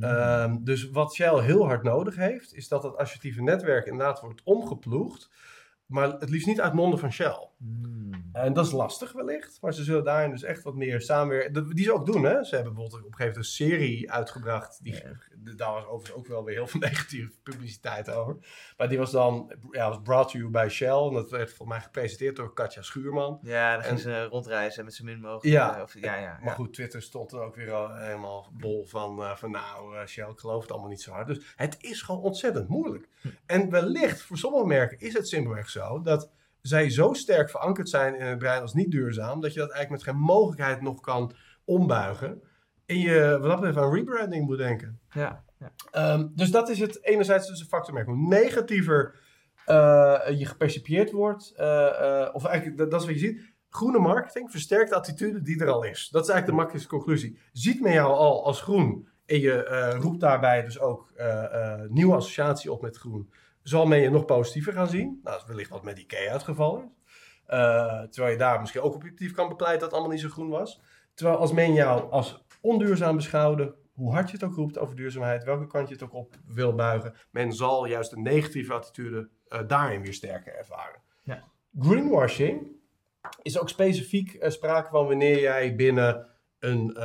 [0.00, 4.42] Ehm, dus wat Shell heel hard nodig heeft, is dat het associatieve netwerk inderdaad wordt
[4.44, 5.30] omgeploegd.
[5.86, 7.48] Maar het liefst niet uit monden van Shell.
[7.62, 8.00] Hmm.
[8.32, 11.74] En dat is lastig wellicht, maar ze zullen daarin dus echt wat meer samenwerken.
[11.74, 12.44] Die ze ook doen, hè.
[12.44, 14.78] Ze hebben bijvoorbeeld op een gegeven moment een serie uitgebracht.
[14.82, 15.02] Die,
[15.56, 18.36] Daar was overigens ook wel weer heel veel negatieve publiciteit over.
[18.76, 20.88] Maar die was dan, ja, was brought to you by Shell.
[21.06, 23.38] En dat werd volgens mij gepresenteerd door Katja Schuurman.
[23.42, 25.44] Ja, dan En- ging ze rondreizen met zo min mogelijk.
[25.44, 25.76] Ja.
[25.76, 29.22] eh, Of, ja, ja, Maar goed, Twitter stond er ook weer al helemaal bol van,
[29.22, 31.26] eh, van nou, eh, Shell, ik geloof het allemaal niet zo hard.
[31.26, 33.08] Dus het is gewoon ontzettend moeilijk.
[33.46, 36.30] En wellicht, voor sommige merken is het simpelweg zo dat
[36.62, 40.04] zij zo sterk verankerd zijn in het brein als niet duurzaam, dat je dat eigenlijk
[40.04, 41.32] met geen mogelijkheid nog kan
[41.64, 42.42] ombuigen.
[42.86, 45.00] En je wat dat betreft aan rebranding moet denken.
[45.10, 45.72] ja, ja.
[45.90, 48.04] Ehm, dus dat is het enerzijds dus een factor.
[48.04, 49.20] Hoe negatiever
[49.64, 53.50] eh, je gepercipieerd wordt, eh, eh, of eigenlijk dat, dat is wat je ziet.
[53.68, 56.08] Groene marketing versterkt de attitude die er al is.
[56.10, 57.38] Dat is eigenlijk de makkelijkste conclusie.
[57.52, 61.90] Ziet men jou al als groen en je eh, roept daarbij dus ook eh, eh,
[61.90, 63.32] nieuwe associatie op met groen,
[63.62, 65.06] zal men je nog positiever gaan zien.
[65.06, 67.02] Nou, dat is wellicht wat met IKEA het geval is.
[67.46, 70.48] Eh, terwijl je daar misschien ook objectief kan bepleiten dat het allemaal niet zo groen
[70.48, 70.80] was.
[71.14, 75.44] Terwijl als men jou als onduurzaam beschouwde, hoe hard je het ook roept over duurzaamheid,
[75.44, 79.60] welke kant je het ook op wil buigen, men zal juist een negatieve attitude eh,
[79.66, 81.00] daarin weer sterker ervaren.
[81.22, 81.44] Ja.
[81.78, 82.66] Greenwashing
[83.42, 86.26] is ook specifiek eh, sprake van wanneer jij binnen
[86.58, 86.96] een,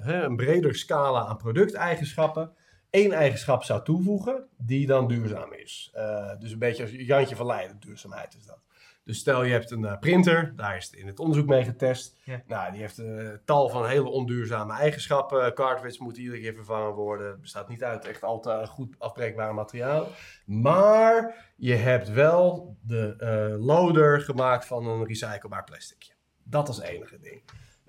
[0.00, 2.56] hè, een breder scala aan producteigenschappen
[2.92, 5.90] één eigenschap zou toevoegen die dan duurzaam is.
[5.92, 8.58] Eh, dus een beetje als Jantje van Leiden, duurzaamheid is dat.
[9.04, 12.16] Dus stel je hebt een eh, printer, daar is het in het onderzoek mee getest.
[12.24, 12.42] Ja.
[12.46, 15.54] Nou, die heeft een tal van hele onduurzame eigenschappen.
[15.54, 17.30] Cartridge moet iedere keer vervangen worden.
[17.30, 20.08] Het bestaat niet uit echt al te goed afbreekbare materialen.
[20.44, 26.12] Maar je hebt wel de eh, loader gemaakt van een recyclebaar plasticje.
[26.42, 27.42] Dat als enige ding.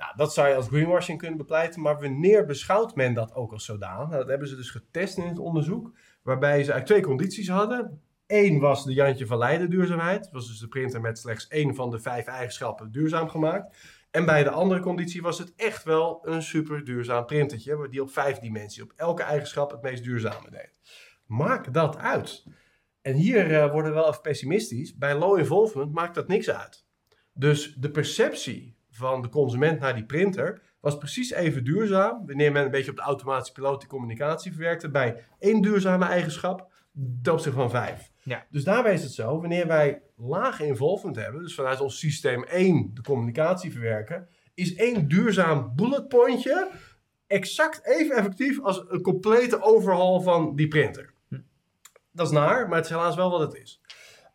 [0.04, 3.66] Nou, dat zou je als greenwashing kunnen bepleiten, maar wanneer beschouwt men dat ook als
[3.66, 4.08] zodanig?
[4.08, 5.92] Nou, dat hebben ze dus getest in het onderzoek,
[6.22, 8.02] waarbij ze eigenlijk twee condities hadden.
[8.28, 10.24] Eén was de Jantje van Leiden duurzaamheid.
[10.24, 13.78] Dat was dus de printer met slechts één van de vijf eigenschappen duurzaam gemaakt.
[14.12, 18.12] En bij de andere conditie was het echt wel een super duurzaam printertje, die op
[18.12, 20.80] vijf dimensies, op elke eigenschap het meest duurzame deed.
[21.26, 22.46] Maak dat uit.
[23.02, 24.98] En hier eh, worden we wel even pessimistisch.
[24.98, 26.86] Bij low involvement maakt dat niks uit.
[27.34, 32.26] Dus de perceptie van de consument naar die printer was precies even duurzaam.
[32.26, 36.72] Wanneer men een beetje op de automatische piloot die communicatie verwerkte bij één duurzame eigenschap
[37.22, 38.12] ten opzichte van vijf.
[38.24, 38.46] Ja.
[38.50, 42.92] Dus daarbij is het zo, wanneer wij lage involvement hebben, dus vanuit ons systeem 1
[42.94, 46.70] de communicatie verwerken, is één duurzaam bullet pointje
[47.28, 51.14] exact even effectief als een complete overhaul van die printer.
[52.12, 53.82] Dat is naar, maar het is helaas wel wat het is.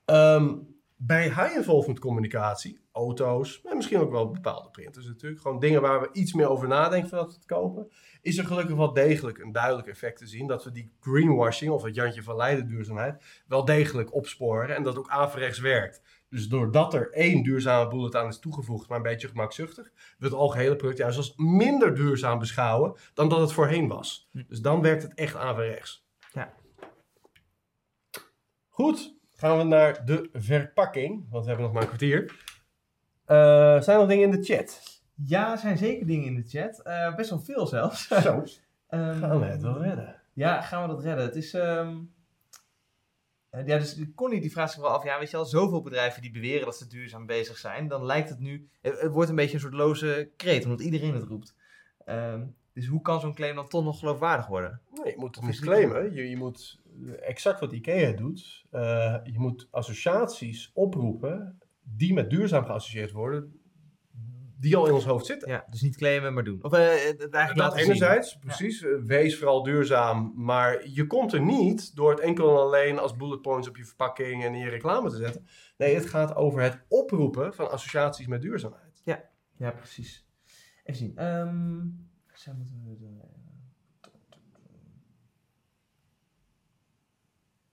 [0.04, 0.54] Ehm,
[0.96, 5.42] bij high involvement communicatie, auto's en misschien ook wel bepaalde printers natuurlijk.
[5.42, 7.88] Gewoon dingen waar we iets meer over nadenken voordat we het kopen.
[8.22, 11.82] Is er gelukkig wel degelijk een duidelijk effect te zien dat we die greenwashing of
[11.82, 16.02] het Jantje van Leiden duurzaamheid wel degelijk opsporen en dat ook averechts werkt.
[16.28, 20.34] Dus doordat er één duurzame bullet aan is toegevoegd, maar een beetje gemakzuchtig, we het
[20.34, 24.28] algehele product juist als minder duurzaam beschouwen dan dat het voorheen was.
[24.32, 26.06] Dus dan werkt het echt averechts.
[26.32, 26.54] Ja.
[28.68, 32.46] Goed, gaan we naar de verpakking, want we hebben nog maar een kwartier.
[33.28, 34.82] Eh, zijn er nog dingen in de chat?
[35.14, 36.80] Ja, er zijn zeker dingen in de chat.
[36.82, 38.06] Eh, best wel veel zelfs.
[38.22, 38.44] Zo,
[38.88, 40.16] Ehm, gaan we het wel redden.
[40.32, 41.24] Ja, gaan we dat redden?
[41.24, 41.54] Het is.
[41.54, 41.96] ehm,
[43.50, 46.22] eh, ja, dus Connie die vraagt zich wel af, ja, weet je wel, zoveel bedrijven
[46.22, 49.36] die beweren dat ze duurzaam bezig zijn, dan lijkt het nu, het, het wordt een
[49.36, 51.54] beetje een soort loze kreet, omdat iedereen het roept.
[52.04, 54.80] Ehm, dus hoe kan zo'n claim dan toch nog geloofwaardig worden?
[54.94, 56.14] Nee, je moet het niet claimen.
[56.14, 56.80] Je, je moet
[57.20, 58.64] exact wat IKEA doet.
[58.70, 61.58] eh, je moet associaties oproepen
[61.96, 63.60] die met duurzaam geassocieerd worden,
[64.60, 65.48] die al in ons hoofd zitten.
[65.50, 66.64] Ja, dus niet claimen, maar doen.
[66.64, 67.84] Of eh, het eigenlijk Dat laten zien.
[67.86, 68.82] enerzijds, precies.
[68.82, 70.32] eh, Wees vooral duurzaam.
[70.36, 73.84] Maar je komt er niet door het enkel en alleen als bullet points op je
[73.84, 75.46] verpakking en in je reclame te zetten.
[75.76, 79.02] Nee, het gaat over het oproepen van associaties met duurzaamheid.
[79.56, 80.26] Ja, precies.
[80.84, 81.16] Even zien.
[81.16, 81.80] Ehm,
[82.32, 83.36] zo moeten we de-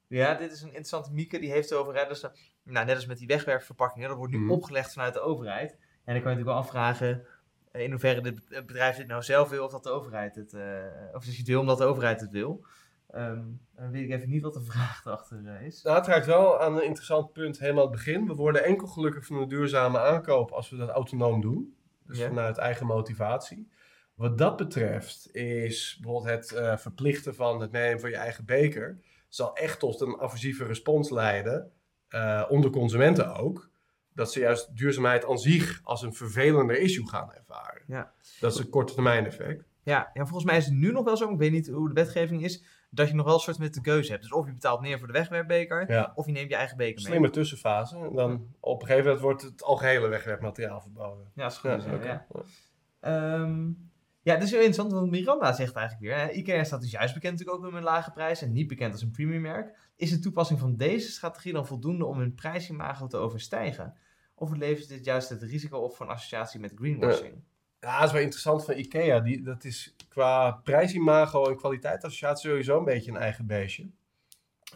[0.08, 1.40] Ja, dit is een interessante Mieke.
[1.40, 2.30] Die heeft het over, hè, dus, eh,
[2.66, 4.52] nou, net als met die wegwerpverpakkingen, dat wordt nu Mhm.
[4.52, 5.72] opgelegd vanuit de overheid.
[5.72, 7.26] En dan kan je natuurlijk wel afvragen
[7.72, 10.54] eh, in hoeverre dit het bedrijf dit nou zelf wil of dat de overheid het,
[10.54, 12.66] eh, of je het wil omdat de overheid het wil.
[13.10, 13.44] Ehm,
[13.76, 15.82] dan weet ik even niet wat de vraag erachter eh, is.
[15.82, 18.28] Nou, het raakt wel aan een interessant punt helemaal aan het begin.
[18.28, 21.76] We worden enkel gelukkig van een duurzame aankoop als we dat autonoom doen.
[22.08, 23.70] Dus vanuit eigen motivatie.
[24.16, 29.00] Wat dat betreft is bijvoorbeeld het eh, verplichten van het nemen van je eigen beker.
[29.30, 31.72] Zal echt tot een aversieve respons leiden,
[32.16, 33.70] eh, onder consumenten ook.
[34.14, 37.84] Dat ze juist duurzaamheid aan zich als een vervelender issue gaan ervaren.
[37.88, 38.12] Ja.
[38.40, 39.64] Dat is een korte termijn effect.
[39.84, 41.94] Ja, ja, volgens mij is het nu nog wel zo, ik weet niet hoe de
[41.94, 44.24] wetgeving is, dat je nog wel een soort met de keuze hebt.
[44.24, 46.12] Dus of je betaalt meer voor de wegwerpbeker, Ja.
[46.16, 47.06] of je neemt je eigen beker mee.
[47.06, 47.98] Slimme tussenfase.
[47.98, 51.32] En dan op een gegeven moment wordt het algehele wegwerpmateriaal verboden.
[51.36, 51.84] Ja, dat is goed.
[52.04, 52.64] Ja, is.
[54.26, 54.34] Ja.
[54.34, 57.58] Dat is heel interessant, want Miranda zegt eigenlijk weer, IKEA staat dus juist bekend natuurlijk
[57.58, 59.78] ook met een lage prijs en niet bekend als een premiummerk.
[59.96, 63.98] Is de toepassing van deze strategie dan voldoende om hun prijsimago te overstijgen?
[64.36, 67.44] Of levert dit juist het risico op voor een associatie met greenwashing?
[67.80, 69.20] Ja, dat is wel interessant van IKEA.
[69.20, 73.90] Die, dat is qua prijsimago en kwaliteitsassociatie sowieso een beetje een eigen beestje.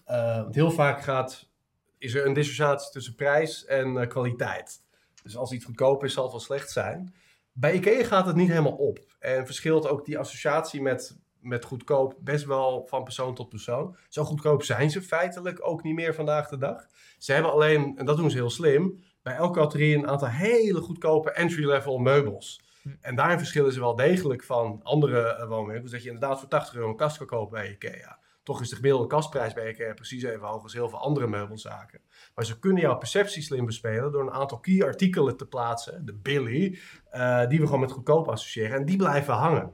[0.06, 1.50] Eh, want heel vaak gaat,
[1.98, 4.82] is er een dissociatie tussen prijs en eh, kwaliteit.
[5.24, 7.14] Dus als iets goedkoop is, zal het wel slecht zijn.
[7.60, 9.00] Bij IKEA gaat het niet helemaal op.
[9.20, 13.98] En verschilt ook die associatie met, met goedkoop best wel van persoon tot persoon.
[14.10, 16.88] Zo goedkoop zijn ze feitelijk ook niet meer vandaag de dag.
[17.18, 20.82] Ze hebben alleen, en dat doen ze heel slim, bij elke categorie een aantal hele
[20.82, 22.62] goedkope entry-level meubels.
[22.82, 22.90] Hm.
[23.02, 25.92] En daarin verschillen ze wel degelijk van andere uh, woonwinkels.
[25.92, 28.20] Dat je inderdaad voor 80 euro een kast kan kopen bij IKEA.
[28.50, 32.02] Toch is de gemiddelde kastprijs bij IKEA precies even hoog als heel veel andere meubelzaken.
[32.36, 36.14] Maar ze kunnen jouw perceptie slim bespelen door een aantal key artikelen te plaatsen, de
[36.14, 36.80] Billy,
[37.14, 38.78] uh, die we gewoon met goedkoop associëren.
[38.80, 39.74] En die blijven hangen.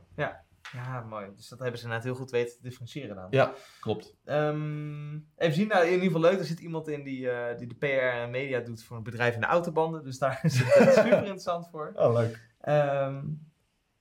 [0.73, 1.27] Ja, mooi.
[1.35, 3.27] Dus dat hebben ze inderdaad heel goed weten te differentiëren dan.
[3.29, 4.15] Ja, klopt.
[4.25, 6.39] Um, even zien, nou, in ieder geval leuk.
[6.39, 9.33] Er zit iemand in die, uh, die de PR en media doet voor een bedrijf
[9.33, 10.03] in de autobanden.
[10.03, 11.91] Dus daar is het super interessant voor.
[11.95, 12.39] Oh, leuk.
[12.67, 13.51] Um,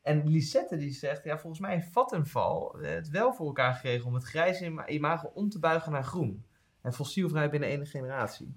[0.02, 4.14] en Lisette die zegt, ja, volgens mij heeft Vattenval het wel voor elkaar gekregen om
[4.14, 6.44] het grijze imago om te buigen naar groen.
[6.82, 8.56] En fossielvrij binnen één generatie.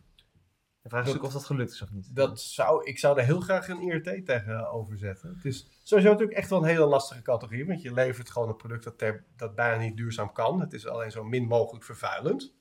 [0.88, 2.16] De vraag is natuurlijk of dat gelukt is of niet.
[2.16, 5.34] Dat zou, ik zou daar heel graag een IRT tegenover zetten.
[5.36, 7.66] Het is sowieso natuurlijk echt wel een hele lastige categorie.
[7.66, 10.60] Want je levert gewoon een product dat, ter, dat bijna niet duurzaam kan.
[10.60, 12.54] Het is alleen zo min mogelijk vervuilend.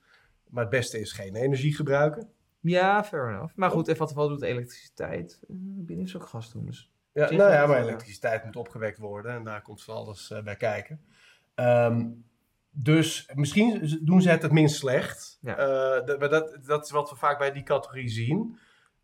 [0.48, 2.30] Maar het beste is geen energie gebruiken.
[2.60, 3.54] Ja, fair enough.
[3.54, 5.40] Maar goed, en Vattenval doet elektriciteit.
[5.48, 6.66] Binnen is ook gas doen.
[6.66, 9.32] Dus ja, nou ja, maar elektriciteit moet opgewekt worden.
[9.32, 11.00] En daar komt van alles bij kijken.
[11.54, 12.24] Um,
[12.78, 15.38] dus misschien doen ze het het minst slecht.
[15.40, 15.58] Ja.
[15.58, 18.58] Uh, maar dat, dat is wat we vaak bij die categorie zien.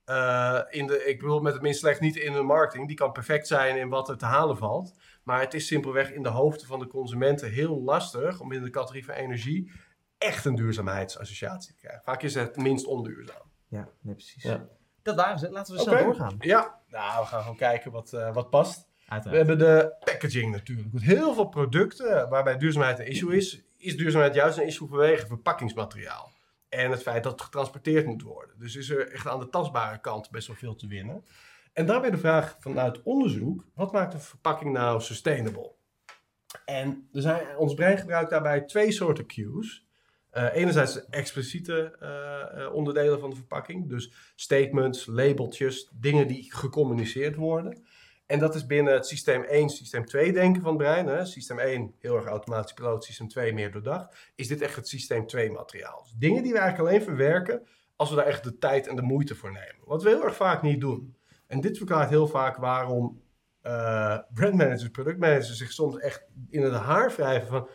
[0.07, 2.87] Uh, in de, ik bedoel met het minst slecht niet in de marketing.
[2.87, 4.95] Die kan perfect zijn in wat er te halen valt.
[5.23, 8.71] Maar het is simpelweg in de hoofden van de consumenten heel lastig om in de
[8.71, 9.73] categorie van energie
[10.19, 12.03] echt een duurzaamheidsassociatie te krijgen.
[12.05, 13.51] Vaak is het het minst onduurzaam.
[13.69, 14.43] Ja, nee, precies.
[14.43, 14.69] Ja.
[15.03, 15.51] Dat waren ze.
[15.51, 16.05] Laten we snel okay.
[16.05, 16.37] doorgaan.
[16.39, 18.91] Ja, nou, we gaan gewoon kijken wat, uh, wat past.
[19.21, 20.93] We hebben de packaging natuurlijk.
[20.93, 25.27] Met heel veel producten waarbij duurzaamheid een issue is, is duurzaamheid juist een issue vanwege
[25.27, 26.33] verpakkingsmateriaal.
[26.69, 28.59] En het feit dat het getransporteerd moet worden.
[28.59, 31.25] Dus is er echt aan de tastbare kant best wel veel te winnen.
[31.73, 35.73] En daarbij de vraag vanuit onderzoek: wat maakt een verpakking nou sustainable?
[36.65, 39.87] En er zijn, ons brein gebruikt daarbij twee soorten cues.
[40.33, 47.37] Uh, enerzijds de expliciete uh, onderdelen van de verpakking, dus statements, labeltjes, dingen die gecommuniceerd
[47.37, 47.85] worden.
[48.33, 51.07] En dat is binnen het systeem 1, systeem 2 denken van het brein.
[51.07, 51.25] Hè.
[51.25, 54.17] Systeem 1 heel erg automatisch piloot, systeem 2 meer doordacht.
[54.35, 56.03] Is dit echt het systeem 2 materiaal.
[56.03, 57.67] Dus dingen die we eigenlijk alleen verwerken
[57.97, 59.77] als we daar echt de tijd en de moeite voor nemen.
[59.85, 61.17] Wat we heel erg vaak niet doen.
[61.47, 63.23] En dit verklaart heel vaak waarom
[63.63, 67.69] uh, brandmanagers, productmanagers zich soms echt in het haar wrijven van...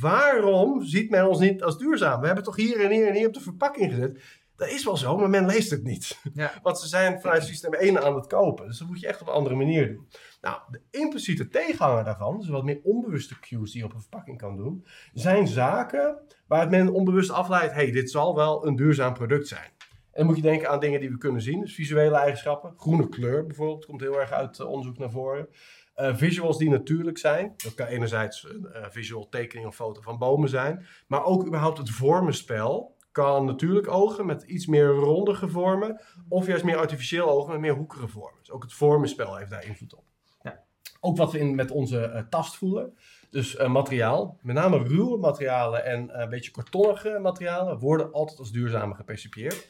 [0.00, 2.20] Waarom ziet men ons niet als duurzaam?
[2.20, 4.22] We hebben toch hier en hier en hier op de verpakking gezet.
[4.60, 6.20] Dat is wel zo, maar men leest het niet.
[6.34, 6.52] Ja.
[6.62, 8.66] Want ze zijn vanuit systeem 1 aan het kopen.
[8.66, 10.08] Dus dat moet je echt op een andere manier doen.
[10.40, 14.38] Nou, de impliciete tegenhanger daarvan, dus wat meer onbewuste cues die je op een verpakking
[14.38, 19.48] kan doen, zijn zaken waar men onbewust afleidt, hey, dit zal wel een duurzaam product
[19.48, 19.70] zijn.
[19.88, 22.74] En dan moet je denken aan dingen die we kunnen zien, dus visuele eigenschappen.
[22.76, 25.48] Groene kleur bijvoorbeeld, komt heel erg uit uh, onderzoek naar voren.
[25.96, 27.54] Uh, visuals die natuurlijk zijn.
[27.56, 30.86] Dat kan enerzijds een uh, visual tekening of foto van bomen zijn.
[31.06, 36.00] Maar ook überhaupt het vormenspel kan natuurlijk ogen met iets meer rondige vormen.
[36.28, 38.38] Of juist meer artificieel ogen met meer hoekige vormen.
[38.40, 40.04] Dus ook het vormenspel heeft daar invloed op.
[40.42, 40.62] Ja.
[41.00, 42.98] Ook wat we in, met onze uh, tast voelen.
[43.30, 48.38] Dus uh, materiaal, met name ruwe materialen en uh, een beetje kartonnige materialen, worden altijd
[48.38, 49.68] als duurzamer gepercipieerd.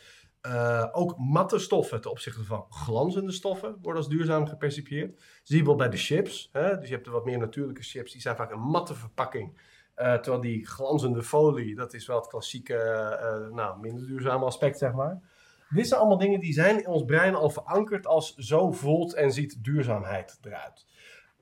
[0.93, 5.20] ook matte stoffen ten opzichte van glanzende stoffen worden als duurzaam gepercipieerd.
[5.43, 6.49] Zie je bijvoorbeeld bij de chips.
[6.53, 6.78] Hè?
[6.78, 9.59] Dus je hebt de wat meer natuurlijke chips, die zijn vaak een matte verpakking.
[10.01, 14.78] Uh, terwijl die glanzende folie, dat is wel het klassieke, uh, nou, minder duurzame aspect,
[14.78, 15.20] zeg maar.
[15.68, 19.32] Dit zijn allemaal dingen die zijn in ons brein al verankerd als zo voelt en
[19.32, 20.86] ziet duurzaamheid eruit.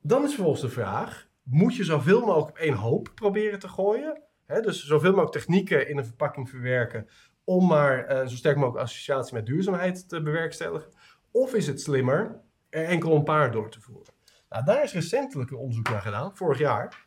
[0.03, 4.23] Dan is vervolgens de vraag, moet je zoveel mogelijk op één hoop proberen te gooien?
[4.47, 7.09] Hè, dus zoveel mogelijk technieken in een verpakking verwerken
[7.45, 10.93] om maar uh, zo sterk mogelijk associatie met duurzaamheid te bewerkstelligen?
[11.31, 12.41] Of is het slimmer
[12.71, 14.13] er enkel een paar door te voeren?
[14.49, 17.07] Nou, daar is recentelijk een onderzoek naar gedaan, vorig jaar.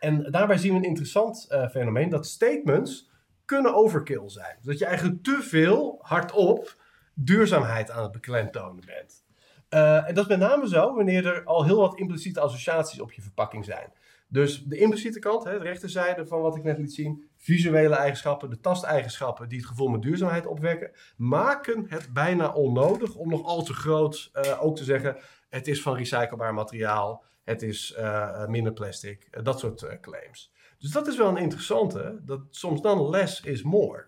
[0.00, 3.10] En daarbij zien we een interessant uh, fenomeen dat statements
[3.44, 4.56] kunnen overkill zijn.
[4.56, 6.76] Dus dat je eigenlijk te veel hardop
[7.14, 9.24] duurzaamheid aan het beklemtonen bent.
[9.70, 13.12] Uh, en dat is met name zo wanneer er al heel wat impliciete associaties op
[13.12, 13.92] je verpakking zijn.
[14.28, 18.50] Dus de impliciete kant, hè, de rechterzijde van wat ik net liet zien, visuele eigenschappen,
[18.50, 23.62] de tasteigenschappen die het gevoel met duurzaamheid opwekken, maken het bijna onnodig om nog al
[23.62, 25.16] te groot uh, ook te zeggen:
[25.48, 30.52] het is van recyclebaar materiaal, het is uh, minder plastic, uh, dat soort uh, claims.
[30.78, 34.06] Dus dat is wel een interessante, dat soms dan less is more.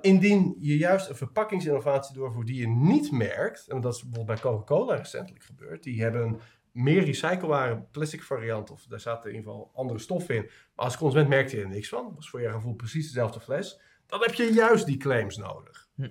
[0.00, 4.50] indien je juist een verpakkingsinnovatie doorvoert die je niet merkt, en dat is bijvoorbeeld bij
[4.50, 9.52] Coca-Cola recentelijk gebeurd, die hebben een meer recyclebare plastic variant, of daar zaten in ieder
[9.52, 10.42] geval andere stoffen in,
[10.74, 13.40] maar als consument merkte je er niks van, dat was voor je gevoel precies dezelfde
[13.40, 15.88] fles, dan heb je juist die claims nodig.
[15.94, 16.08] Hm.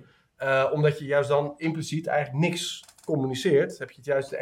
[0.72, 4.36] omdat je juist dan impliciet eigenlijk niks communiceert, heb je het juist de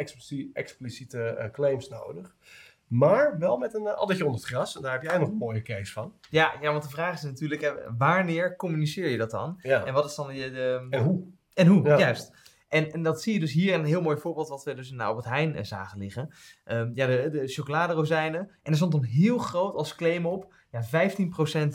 [0.53, 2.35] expliciete, uh, claims nodig.
[2.87, 4.75] Maar wel met een uh, addertje onder het gras.
[4.75, 6.13] En daar heb jij nog een mooie case van.
[6.29, 9.59] Ja, ja want de vraag is natuurlijk, hè, wanneer communiceer je dat dan?
[9.61, 9.85] Ja.
[9.85, 10.51] En wat is dan de...
[10.51, 10.87] de...
[10.89, 11.23] En hoe?
[11.53, 12.31] En hoe, juist.
[12.67, 15.11] En, en dat zie je dus hier een heel mooi voorbeeld wat we dus nou
[15.11, 16.29] op het Heijn zagen liggen.
[16.65, 18.39] Um, ja, de, de chocoladerozijnen.
[18.39, 21.09] En er stond dan heel groot als claim op, ja,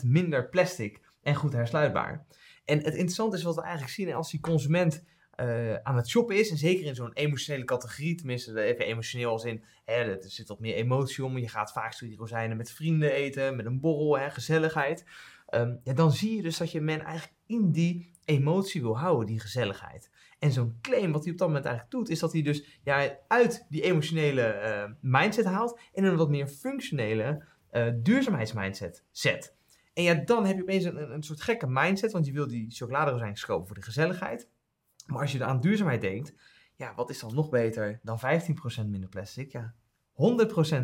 [0.01, 2.25] 15% minder plastic en goed hersluitbaar.
[2.65, 5.03] En het interessante is wat we eigenlijk zien als die consument
[5.39, 6.49] uh, aan het shoppen is.
[6.49, 10.59] En zeker in zo'n emotionele categorie, tenminste even emotioneel als in, hè, er zit wat
[10.59, 11.37] meer emotie om.
[11.37, 15.05] Je gaat vaak die rozijnen met vrienden eten, met een borrel, hè, gezelligheid.
[15.49, 19.27] Um, ja, dan zie je dus dat je men eigenlijk in die emotie wil houden,
[19.27, 20.09] die gezelligheid.
[20.39, 23.17] En zo'n claim, wat hij op dat moment eigenlijk doet, is dat hij dus ja,
[23.27, 27.43] uit die emotionele uh, mindset haalt en een wat meer functionele
[27.95, 29.55] duurzaamheidsmindset zet.
[29.93, 32.71] En ja, dan heb je opeens een, een soort gekke mindset, want je wil die
[32.71, 34.49] chocoladerozijntjes kopen voor de gezelligheid.
[35.11, 36.33] Maar als je aan duurzaamheid denkt,
[36.75, 38.23] ja, wat is dan nog beter dan 15%
[38.85, 39.51] minder plastic?
[39.51, 39.73] Ja,
[40.11, 40.15] 100%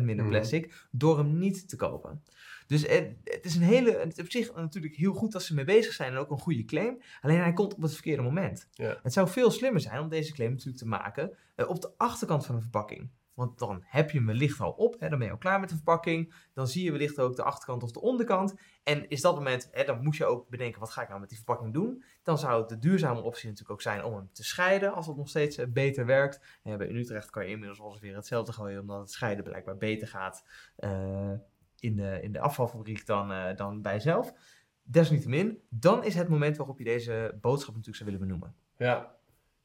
[0.00, 0.28] minder mhm.
[0.28, 2.22] plastic door hem niet te kopen.
[2.66, 5.64] Dus het, het, is een hele, het op zich natuurlijk heel goed dat ze mee
[5.64, 7.00] bezig zijn en ook een goede claim.
[7.20, 8.68] Alleen hij komt op het verkeerde moment.
[8.72, 8.98] Ja.
[9.02, 12.46] Het zou veel slimmer zijn om deze claim natuurlijk te maken uh, op de achterkant
[12.46, 13.10] van een verpakking.
[13.38, 15.74] Want dan heb je hem wellicht al op, dan ben je al klaar met de
[15.74, 16.34] verpakking.
[16.52, 18.54] Dan zie je wellicht ook de achterkant of de onderkant.
[18.82, 21.28] En is dat moment, hè, dan moet je ook bedenken, wat ga ik nou met
[21.28, 22.04] die verpakking doen?
[22.22, 25.16] Dan zou het de duurzame optie natuurlijk ook zijn om hem te scheiden, als het
[25.16, 26.60] nog steeds eh, beter werkt.
[26.62, 30.44] bij Utrecht kan je inmiddels ongeveer hetzelfde gooien, omdat het scheiden blijkbaar beter gaat
[30.78, 31.32] uh,
[31.78, 34.32] in, de, in de afvalfabriek dan, uh, dan bij zelf.
[34.82, 38.54] Desniettemin, dan is het moment waarop je deze boodschap natuurlijk zou willen benoemen.
[38.76, 39.17] Ja,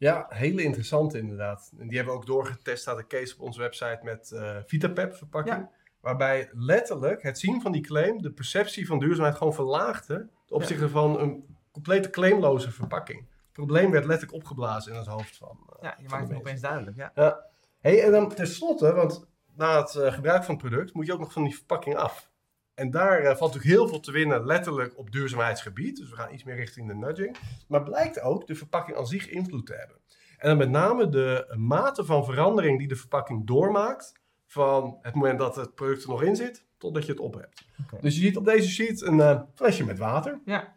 [0.04, 1.72] ja, hele interessant inderdaad.
[1.80, 5.16] En die hebben we ook doorgetest, staat een case op onze website met uh, VitaPep
[5.16, 5.70] verpakking.
[6.00, 10.28] Waarbij letterlijk het zien van die claim de perceptie van duurzaamheid gewoon verlaagde.
[10.46, 13.20] ten opzichte van een complete claimloze verpakking.
[13.20, 15.58] Het probleem werd letterlijk opgeblazen in het hoofd van.
[15.70, 16.98] Uh, ja, je maakt het opeens duidelijk.
[16.98, 17.12] Ja.
[17.16, 17.46] ja.
[17.80, 21.20] Hey, en dan tenslotte, want na het uh, gebruik van het product moet je ook
[21.20, 22.32] nog van die verpakking af.
[22.74, 25.98] En daar eh, valt natuurlijk heel veel te winnen, letterlijk op duurzaamheidsgebied.
[25.98, 27.38] Dus we gaan iets meer richting de nudging.
[27.68, 29.98] Maar blijkt ook de verpakking aan zich invloed te hebben.
[30.38, 34.22] En dan met name de mate van verandering die de verpakking doormaakt.
[34.48, 37.66] Van het moment dat het product er nog in zit, totdat je het op hebt.
[38.02, 40.42] Dus je ziet op deze sheet een eh, flesje met water.
[40.46, 40.74] Ja.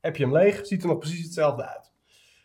[0.00, 1.92] Heb je hem leeg, ziet er nog precies hetzelfde uit.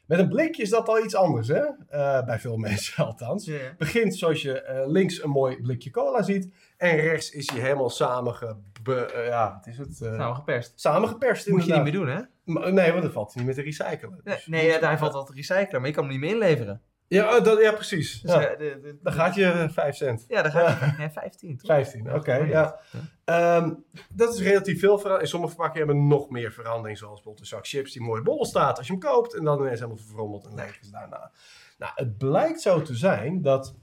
[0.05, 1.61] Met een blikje is dat al iets anders, hè?
[1.89, 3.51] Eh, bij veel mensen althans.
[3.77, 6.53] Begint zoals je eh, links een mooi blikje cola ziet.
[6.77, 8.57] En rechts is hij helemaal samenge...
[8.83, 10.01] eh, ja, wat is het?
[10.01, 10.79] Eh, Nou, geperst.
[10.79, 12.19] Samengeperst Moet je niet meer doen, hè?
[12.43, 14.19] Maar- Nee, want dat valt niet meer te recyclen.
[14.23, 16.31] Nee, Dus- nee ja, hij valt al te recyclen, maar je kan hem niet meer
[16.31, 16.81] inleveren.
[17.13, 18.21] Ja, oh, dat, ja precies.
[18.21, 18.41] Dus, Ja.
[18.45, 20.25] eh, de, de- Dan gaat je eh, 5 cent.
[20.27, 21.65] Ja, dan gaat je nee, 15, toch?
[21.65, 22.33] 15, oké.
[22.35, 22.45] Ja.
[22.45, 22.79] ja.
[23.25, 23.73] Ehm,
[24.13, 25.21] dat is relatief veel verandering.
[25.21, 26.97] In sommige verpakkingen hebben nog meer verandering.
[26.97, 29.33] Zoals bijvoorbeeld een zak chips die mooi bol staat als je hem koopt.
[29.35, 31.31] En dan ineens helemaal verfrommeld en leeg is daarna.
[31.77, 33.75] Nou, het blijkt zo te zijn dat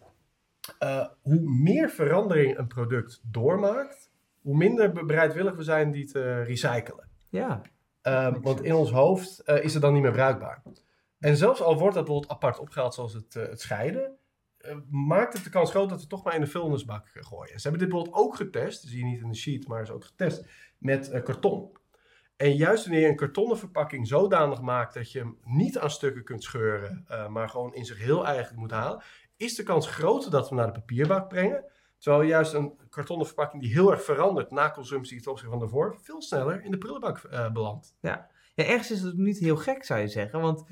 [0.78, 4.10] eh, hoe meer verandering een product doormaakt,
[4.42, 7.08] hoe minder be- bereidwillig we zijn die te recyclen.
[7.30, 7.60] Ja.
[8.02, 10.62] Ehm, want in ons hoofd eh, is het dan niet meer bruikbaar.
[11.20, 14.18] En zelfs al wordt dat bijvoorbeeld apart opgehaald, zoals het, eh, het scheiden,
[14.60, 17.60] eh, maakt het de kans groot dat we toch maar in de vuilnisbak eh, gooien.
[17.60, 20.04] Ze hebben dit bijvoorbeeld ook getest, zie je niet in de sheet, maar is ook
[20.04, 20.44] getest
[20.78, 21.78] met eh, karton.
[22.36, 26.24] En juist wanneer je een kartonnen verpakking zodanig maakt dat je hem niet aan stukken
[26.24, 29.02] kunt scheuren, maar gewoon in zich heel eigenlijk moet halen,
[29.36, 31.64] is de kans groter dat we hem naar de papierbak brengen.
[31.98, 35.96] Terwijl juist een kartonnen verpakking die heel erg verandert na consumptie ten opzichte van daarvoor,
[36.00, 37.96] veel sneller in de prullenbak belandt.
[38.00, 40.40] Ja, ergens is het niet heel gek, zou je zeggen.
[40.40, 40.64] Want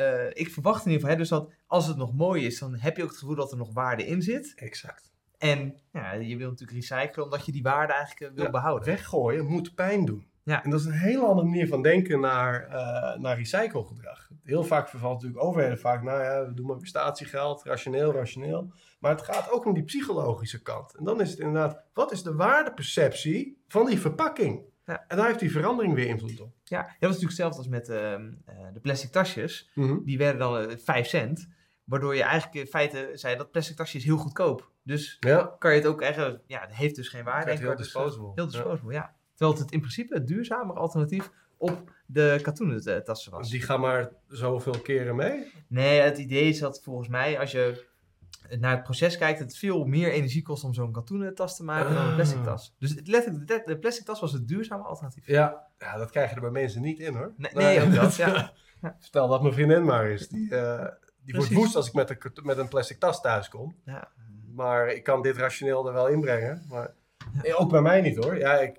[0.00, 2.74] eh, ik verwacht in ieder geval hè, dus dat als het nog mooi is, dan
[2.74, 4.52] heb je ook het gevoel dat er nog waarde in zit.
[4.56, 5.12] Exact.
[5.38, 8.88] En ja, je wil natuurlijk recyclen omdat je die waarde eigenlijk eh, wil Ja, behouden.
[8.88, 10.28] Weggooien moet pijn doen.
[10.42, 10.64] Ja.
[10.64, 14.28] En dat is een hele andere manier van denken naar, eh naar recyclegedrag.
[14.44, 18.72] Heel vaak vervalt natuurlijk overheden vaak, nou ja, we doen maar weer statiegeld, rationeel, rationeel.
[18.98, 20.96] Maar het gaat ook om die psychologische kant.
[20.96, 24.69] En dan is het inderdaad, wat is de waardeperceptie van die verpakking?
[24.86, 25.04] Ja.
[25.08, 26.52] En daar heeft die verandering weer invloed op.
[26.64, 29.70] Ja, dat was natuurlijk hetzelfde als met ehm, eh, de plastic tasjes.
[30.04, 31.48] Die werden dan eh, 5 cent.
[31.84, 34.70] Waardoor je eigenlijk in feite zei dat plastic tasje is heel goedkoop.
[34.82, 37.50] Dus Ja, kan je het ook eigenlijk, ja, het heeft dus geen waarde.
[37.56, 38.26] Heel dus, disposable.
[38.28, 39.14] eh, Heel disposable, ja.
[39.34, 43.50] Terwijl het in principe het duurzamere alternatief op de katoenen eh, tassen was.
[43.50, 45.52] die gaan maar zoveel keren mee.
[45.66, 47.86] Nee, het idee is dat volgens mij, als je
[48.58, 51.94] naar het proces kijkt, het veel meer energie kost om zo'n katoenen tas te maken
[51.94, 52.44] dan een plastic Ah.
[52.44, 52.74] tas.
[52.78, 55.26] Dus het, letterlijk, de, de plastic tas was het duurzame alternatief.
[55.26, 55.66] Ja.
[55.78, 57.32] ja, dat krijg je er bij mensen niet in hoor.
[57.36, 58.52] Nee, nee, ook dat, ja.
[59.00, 60.28] Vertel dat mijn vriendin maar is.
[60.28, 60.86] Die, eh,
[61.24, 63.76] die wordt woest als ik met een, met een plastic tas thuis kom.
[63.84, 64.08] ja.
[64.54, 66.64] Maar ik kan dit rationeel er wel inbrengen.
[66.68, 66.94] Maar
[67.56, 68.38] ook bij mij niet hoor.
[68.38, 68.76] Ja, ik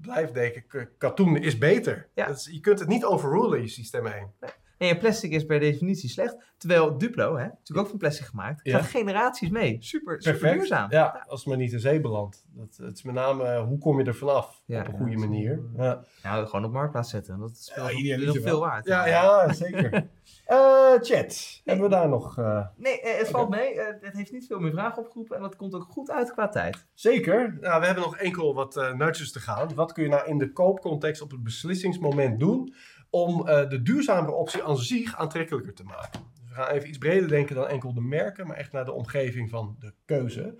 [0.00, 2.08] blijf denken, katoen is beter.
[2.14, 2.26] Ja.
[2.26, 4.32] Dat is- je kunt het niet overrulen, je systeem 1.
[4.78, 6.36] En je plastic is per definitie slecht.
[6.56, 8.78] Terwijl Duplo, hè, natuurlijk ook van plastic gemaakt, Ja.
[8.78, 9.76] gaat generaties mee.
[9.80, 10.90] Super, super duurzaam.
[10.90, 12.44] Ja, als het maar niet in zee belandt.
[12.48, 14.62] Dat, het is met name, eh, hoe kom je er vanaf?
[14.66, 15.62] Ja, op een goede manier.
[15.76, 17.38] Ja, gewoon op marktplaats zetten.
[17.38, 18.86] Dat is wel veel waard.
[18.86, 19.92] ja, ja zeker.
[20.44, 22.38] Eh, chat, hebben we daar nog...
[22.38, 23.78] eh, Nee, het valt mee.
[24.00, 25.36] Het heeft niet veel meer vragen opgeroepen.
[25.36, 26.86] En dat komt ook goed uit qua tijd.
[26.94, 27.56] Zeker.
[27.60, 29.74] Nou, we hebben nog enkel wat nudges te gaan.
[29.74, 32.74] Wat kun je nou in de koopcontext op het beslissingsmoment doen
[33.14, 36.20] om eh, de duurzamere optie aan zich aantrekkelijker te maken?
[36.34, 38.92] Dus we gaan even iets breder denken dan enkel de merken, maar echt naar de
[38.92, 40.56] omgeving van de keuze.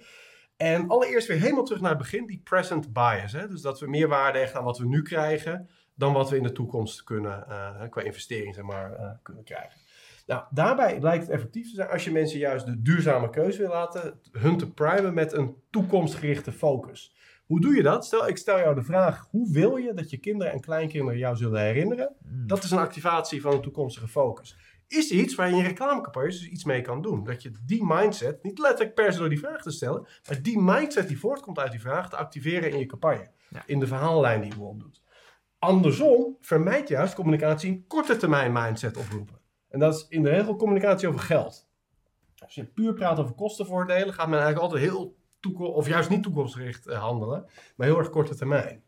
[0.57, 3.33] En allereerst weer helemaal terug naar het begin, die present bias.
[3.33, 3.49] Hè?
[3.49, 6.43] Dus dat we meer waarde hechten aan wat we nu krijgen dan wat we in
[6.43, 9.81] de toekomst kunnen, eh, qua investering zeg maar, eh, kunnen krijgen.
[10.27, 13.69] Nou, daarbij blijkt het effectief te zijn als je mensen juist de duurzame keuze wil
[13.69, 17.14] laten, hun te primen met een toekomstgerichte focus.
[17.47, 18.05] Hoe doe je dat?
[18.05, 21.37] Stel, ik stel jou de vraag, hoe wil je dat je kinderen en kleinkinderen jou
[21.37, 22.15] zullen herinneren?
[22.23, 24.57] Dat is een activatie van een toekomstige focus.
[24.89, 27.25] Is iets waar je in reclamecampagnes dus iets mee kan doen?
[27.25, 30.61] Dat je die mindset, niet letterlijk per se door die vraag te stellen, maar die
[30.61, 33.31] mindset die voortkomt uit die vraag te activeren in je campagne.
[33.49, 33.63] Ja.
[33.67, 35.03] In de verhaallijn die je bijvoorbeeld doet.
[35.59, 39.41] Andersom vermijd juist communicatie in korte termijn mindset oproepen.
[39.69, 41.69] En dat is in de regel communicatie over geld.
[42.39, 45.17] Als je puur praat over kostenvoordelen, gaat men eigenlijk altijd heel
[45.53, 48.83] of juist niet toekomstgericht eh, handelen, maar heel erg korte termijn.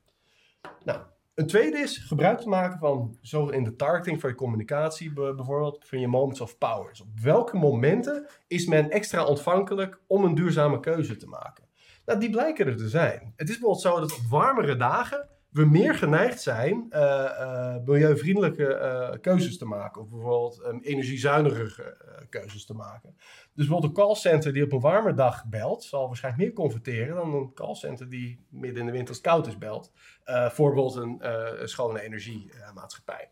[0.84, 1.00] Nou,
[1.34, 5.34] een tweede is gebruik te maken van, zo in de targeting van je communicatie be-
[5.34, 6.88] bijvoorbeeld, van je moments of power.
[6.88, 11.64] Dus op welke momenten is men extra ontvankelijk om een duurzame keuze te maken?
[12.04, 13.32] Nou, die blijken er te zijn.
[13.36, 19.20] Het is bijvoorbeeld zo dat op warmere dagen we meer geneigd zijn eh, milieuvriendelijke eh,
[19.20, 20.02] keuzes te maken.
[20.02, 23.14] Of bijvoorbeeld um, energiezuinige eh, keuzes te maken.
[23.16, 27.34] Dus bijvoorbeeld een callcenter die op een warme dag belt, zal waarschijnlijk meer converteren dan
[27.34, 29.92] een callcenter die midden in de winter als koud is belt.
[30.24, 33.30] voor bijvoorbeeld een schone energiemaatschappij.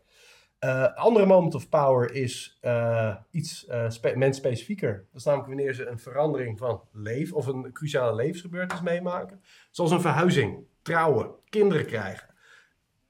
[0.95, 2.59] Andere moment of power is
[3.31, 5.05] iets uh, spe mensspecifieker.
[5.11, 9.41] Dat is namelijk wanneer ze een verandering van leven of een cruciale levensgebeurtenis meemaken.
[9.71, 10.73] Zoals een verhuizing.
[10.85, 12.33] Trouwen, kinderen krijgen.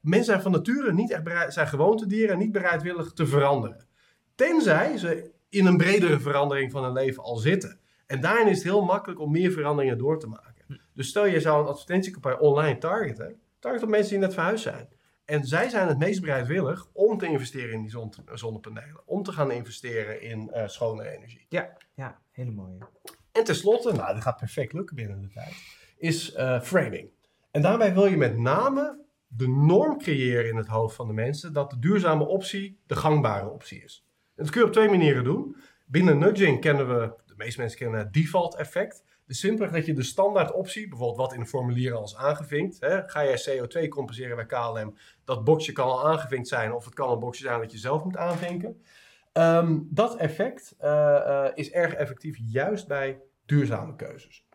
[0.00, 3.86] Mensen zijn van nature niet echt bereid, zijn gewoontedieren en niet bereidwillig te veranderen.
[4.34, 7.80] Tenzij ze in een bredere verandering van hun leven al zitten.
[8.06, 10.80] En daarin is het heel makkelijk om meer veranderingen door te maken.
[10.94, 13.40] Dus stel je zou een advertentiecampagne online targeten.
[13.58, 14.88] Target op mensen die net verhuisd zijn.
[15.24, 19.00] En zij zijn het meest bereidwillig om te investeren in die zon, zonnepanelen.
[19.04, 21.46] Om te gaan investeren in uh, schone energie.
[21.48, 22.78] Ja, ja, hele mooie.
[23.32, 25.54] En tenslotte, nou dat gaat perfect lukken binnen de tijd,
[25.96, 27.10] is uh, framing.
[27.56, 31.52] En daarbij wil je met name de norm creëren in het hoofd van de mensen
[31.52, 34.04] dat de duurzame optie de gangbare optie is.
[34.34, 35.56] En dat kun je op twee manieren doen.
[35.86, 39.04] Binnen nudging kennen we, de meeste mensen kennen het default effect.
[39.26, 42.80] Dus simpelweg dat je de standaard optie, bijvoorbeeld wat in een formulier al is aangevinkt.
[42.80, 44.96] Hè, ga jij CO2 compenseren bij KLM?
[45.24, 48.04] Dat boxje kan al aangevinkt zijn of het kan een boxje zijn dat je zelf
[48.04, 48.82] moet aanvinken.
[49.32, 54.45] Um, dat effect uh, uh, is erg effectief juist bij duurzame keuzes.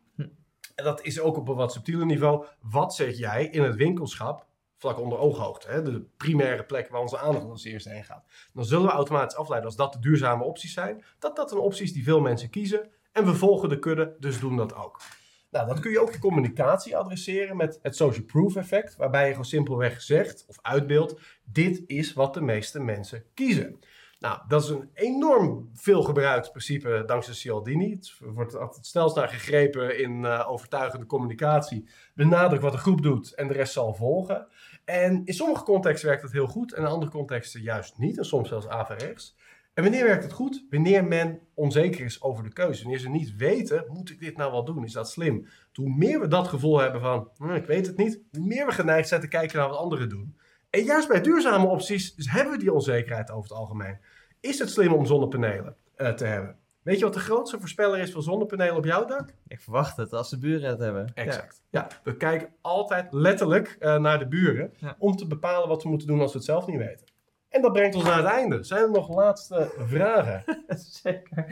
[0.83, 2.45] Dat is ook op een wat subtieler niveau.
[2.59, 4.45] Wat zet jij in het winkelschap
[4.81, 8.25] vlak onder ooghoogte, hè, de primaire plek waar onze aandacht als eerste heen gaat.
[8.53, 11.83] Dan zullen we automatisch afleiden als dat de duurzame opties zijn, dat dat een optie
[11.83, 15.01] is die veel mensen kiezen en we volgen de kudde, dus doen dat ook.
[15.51, 19.29] Nou, dat kun je ook je communicatie adresseren met het social proof effect, waarbij je
[19.29, 23.79] gewoon simpelweg zegt of uitbeeldt, dit is wat de meeste mensen kiezen.
[24.21, 27.91] Nou, dat is een enorm veel gebruikt principe dankzij Cialdini.
[27.91, 31.89] Het wordt altijd snelst naar gegrepen in uh, overtuigende communicatie.
[32.15, 34.47] Benadruk wat de groep doet en de rest zal volgen.
[34.85, 38.17] En in sommige contexten werkt dat heel goed en in andere contexten juist niet.
[38.17, 39.37] En soms zelfs averechts.
[39.73, 40.65] En wanneer werkt het goed?
[40.69, 42.81] Wanneer men onzeker is over de keuze.
[42.81, 44.83] Wanneer ze niet weten, moet ik dit nou wel doen?
[44.83, 45.47] Is dat slim?
[45.73, 48.71] Hoe meer we dat gevoel hebben van, hm, ik weet het niet, hoe meer we
[48.71, 50.35] geneigd zijn te kijken naar wat anderen doen.
[50.71, 53.97] En juist bij duurzame opties dus hebben we die onzekerheid over het algemeen.
[54.39, 56.55] Is het slim om zonnepanelen uh, te hebben?
[56.81, 59.33] Weet je wat de grootste voorspeller is van zonnepanelen op jouw dak?
[59.47, 61.11] Ik verwacht het, als de buren het hebben.
[61.13, 61.61] Exact.
[61.69, 64.95] Ja, ja we kijken altijd letterlijk uh, naar de buren ja.
[64.99, 67.07] om te bepalen wat we moeten doen als we het zelf niet weten.
[67.49, 68.63] En dat brengt ons naar het einde.
[68.63, 70.43] Zijn er nog laatste vragen?
[71.03, 71.45] Zeker.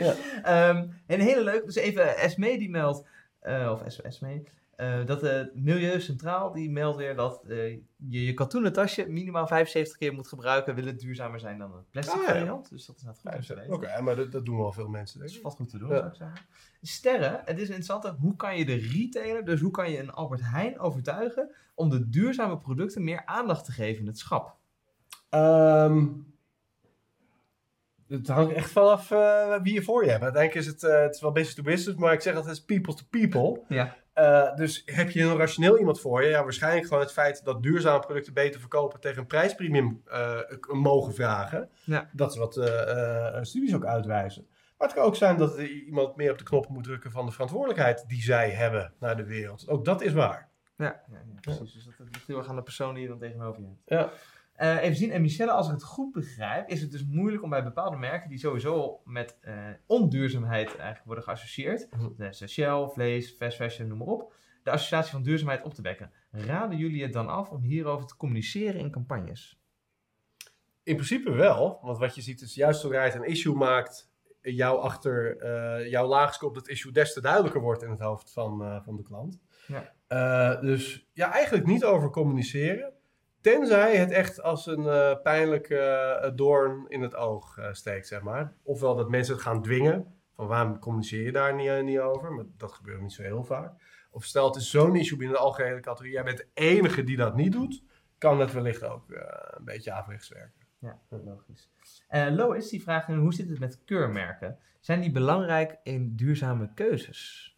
[0.43, 0.69] Ja.
[0.69, 3.07] Um, een hele leuke, dus even Esme die meldt,
[3.43, 4.43] uh, of Esme,
[4.79, 7.71] uh, dat het Milieu Centraal die meldt weer dat uh,
[8.09, 11.89] je je katoenen tasje minimaal 75 keer moet gebruiken, wil het duurzamer zijn dan het
[11.89, 12.33] plastic ah, ja.
[12.33, 12.69] variant.
[12.69, 15.19] Dus dat is net goed Oké, okay, maar dat, dat, doen wel veel mensen.
[15.19, 15.41] Denk ik.
[15.41, 15.95] Dat is wat goed te doen, ja.
[15.95, 16.45] zou ik zeggen.
[16.81, 20.41] Sterren, het is interessant, hoe kan je de retailer, dus hoe kan je een Albert
[20.43, 24.57] Heijn overtuigen om de duurzame producten meer aandacht te geven in het schap?
[25.29, 26.27] Um,
[28.07, 30.23] het hangt echt vanaf uh, wie je voor je hebt.
[30.23, 32.93] Uiteindelijk is het, uh, het is wel business to business, maar ik zeg altijd people
[32.93, 33.61] to people.
[33.67, 33.97] Ja.
[34.19, 36.29] Uh, dus heb je een rationeel iemand voor je?
[36.29, 40.03] Ja, waarschijnlijk gewoon het feit dat duurzame producten beter verkopen tegen een prijspremium
[40.71, 41.69] mogen vragen.
[41.83, 42.09] Ja.
[42.11, 42.53] Dat is wat
[43.41, 44.47] studies ook uitwijzen.
[44.77, 47.31] Maar het kan ook zijn dat iemand meer op de knop moet drukken van de
[47.31, 49.67] verantwoordelijkheid die zij hebben naar de wereld.
[49.67, 50.49] Ook dat is waar.
[50.75, 51.73] Ja, ja, ja precies.
[51.73, 53.81] Dus dat ligt heel erg aan de persoon die je dan tegenover je hebt.
[53.85, 54.09] Ja.
[54.61, 57.49] Uh, even zien, en Michelle, als ik het goed begrijp, is het dus moeilijk om
[57.49, 59.53] bij bepaalde merken die sowieso met uh,
[59.85, 61.87] onduurzaamheid eigenlijk worden geassocieerd,
[62.17, 64.33] dus Shell, vlees, fast fashion, noem maar op,
[64.63, 66.11] de associatie van duurzaamheid op te wekken.
[66.31, 69.59] Raden jullie het dan af om hierover te communiceren in campagnes?
[70.83, 74.79] In principe wel, want wat je ziet is juist zodra je een issue maakt, jou
[74.79, 78.95] achter uh, jouw laagskop dat issue des te duidelijker wordt in het hoofd van, van
[78.95, 79.39] de klant.
[80.07, 80.55] Ja.
[80.55, 82.97] dus ja, eigenlijk niet over communiceren.
[83.41, 88.21] Tenzij het echt als een uh, pijnlijke uh, doorn in het oog uh, steekt, zeg
[88.21, 88.53] maar.
[88.63, 90.13] Ofwel dat mensen het gaan dwingen.
[90.35, 92.31] Van waarom communiceer je daar niet, niet over?
[92.31, 93.73] Maar dat gebeurt niet zo heel vaak.
[94.11, 96.13] Of stel het is zo'n issue binnen de algehele categorie.
[96.13, 97.83] Jij bent de enige die dat niet doet.
[98.17, 100.67] Kan het wellicht ook een beetje averechts werken.
[100.79, 101.69] Ja, dat logisch.
[102.35, 104.57] Lois die vraagt hoe zit het met keurmerken?
[104.79, 107.53] Zijn die belangrijk in duurzame keuzes?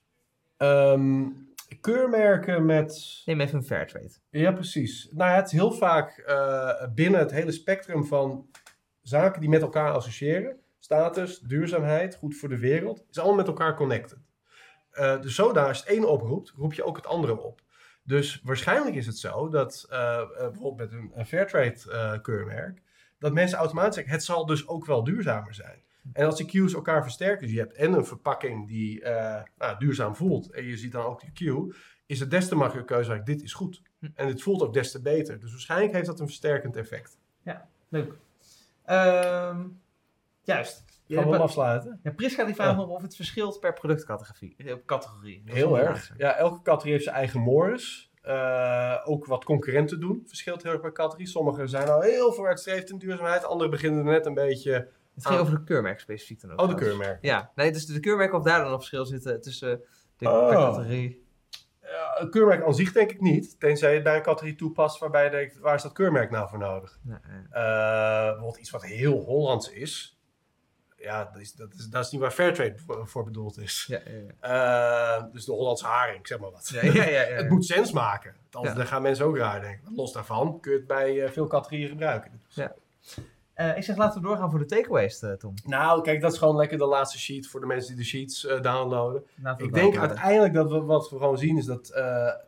[0.57, 3.21] Um, keurmerken met...
[3.25, 4.13] Neem even een Fairtrade.
[4.29, 5.09] Ja, precies.
[5.11, 8.49] Nou ja, het is heel vaak uh, binnen het hele spectrum van
[9.01, 10.59] zaken die met elkaar associëren.
[10.79, 13.05] Status, duurzaamheid, goed voor de wereld.
[13.09, 14.19] Is allemaal met elkaar connected.
[14.93, 17.61] Uh, dus zodanig als het één oproept, roep je ook het andere op.
[18.03, 22.81] Dus waarschijnlijk is het zo dat uh, bijvoorbeeld met een, een Fairtrade keurmerk,
[23.19, 25.81] dat mensen automatisch zeggen, het zal dus ook wel duurzamer zijn.
[26.13, 29.77] En als die cues elkaar versterken, dus je hebt en een verpakking die uh, nou,
[29.77, 31.73] duurzaam voelt, en je ziet dan ook die cue,
[32.05, 33.81] is het des te makkelijker keuze, dit is goed.
[33.99, 34.07] Hm.
[34.13, 35.39] En het voelt ook des te beter.
[35.39, 37.17] Dus waarschijnlijk heeft dat een versterkend effect.
[37.41, 38.13] Ja, leuk.
[38.85, 39.81] Um,
[40.41, 40.83] juist.
[41.07, 41.99] Gaan we hem afsluiten?
[42.03, 44.55] Ja, Priska die vraagt nog of het verschilt per productcategorie.
[44.57, 45.41] Eh, categorie.
[45.45, 46.13] Heel erg.
[46.17, 48.11] Ja, elke categorie heeft zijn eigen mores.
[48.25, 51.27] Uh, ook wat concurrenten doen verschilt heel erg per categorie.
[51.27, 53.45] Sommige zijn al heel vooruitstrevend in duurzaamheid.
[53.45, 56.59] Andere beginnen net een beetje het ging over de keurmerk specifiek dan ook.
[56.59, 57.17] Oh, de keurmerk.
[57.21, 59.81] Ja, nee, dus de keurmerk of daar dan een verschil zitten tussen
[60.17, 60.49] de oh.
[60.49, 61.25] categorie.
[61.81, 63.59] Ja, een keurmerk aan zich denk ik niet.
[63.59, 66.49] Tenzij je het bij een categorie toepast waarbij je denkt, waar is dat keurmerk nou
[66.49, 66.99] voor nodig?
[67.01, 67.17] Nee.
[67.49, 70.19] Eh, bijvoorbeeld iets wat heel Hollands is.
[70.97, 73.85] Ja, dat is, dat is, dat is niet waar Fairtrade voor, voor bedoeld is.
[73.87, 75.17] Ja, ja, ja.
[75.17, 76.69] Eh, dus de Hollandse haring, zeg maar wat.
[76.73, 77.35] Ja, ja, ja, ja.
[77.41, 78.35] het moet sens maken.
[78.51, 78.79] Anders Ja.
[78.79, 79.95] dan gaan mensen ook raar denken.
[79.95, 82.41] Los daarvan kun je het bij eh, veel categorieën gebruiken.
[82.55, 82.67] Dus-
[83.61, 85.53] Eh, ik zeg laten we doorgaan voor de takeaways, eh, Tom.
[85.65, 88.45] Nou, kijk, dat is gewoon lekker de laatste sheet voor de mensen die de sheets
[88.45, 89.23] eh, downloaden.
[89.35, 91.93] We Ik denk uiteindelijk dat we, wat we gewoon zien is dat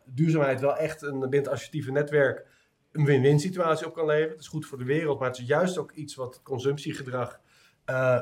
[0.06, 2.46] duurzaamheid wel echt een binnen het associatieve netwerk
[2.92, 4.32] een win-win situatie op kan leveren.
[4.32, 7.40] Het is goed voor de wereld, maar het is juist ook iets wat het consumptiegedrag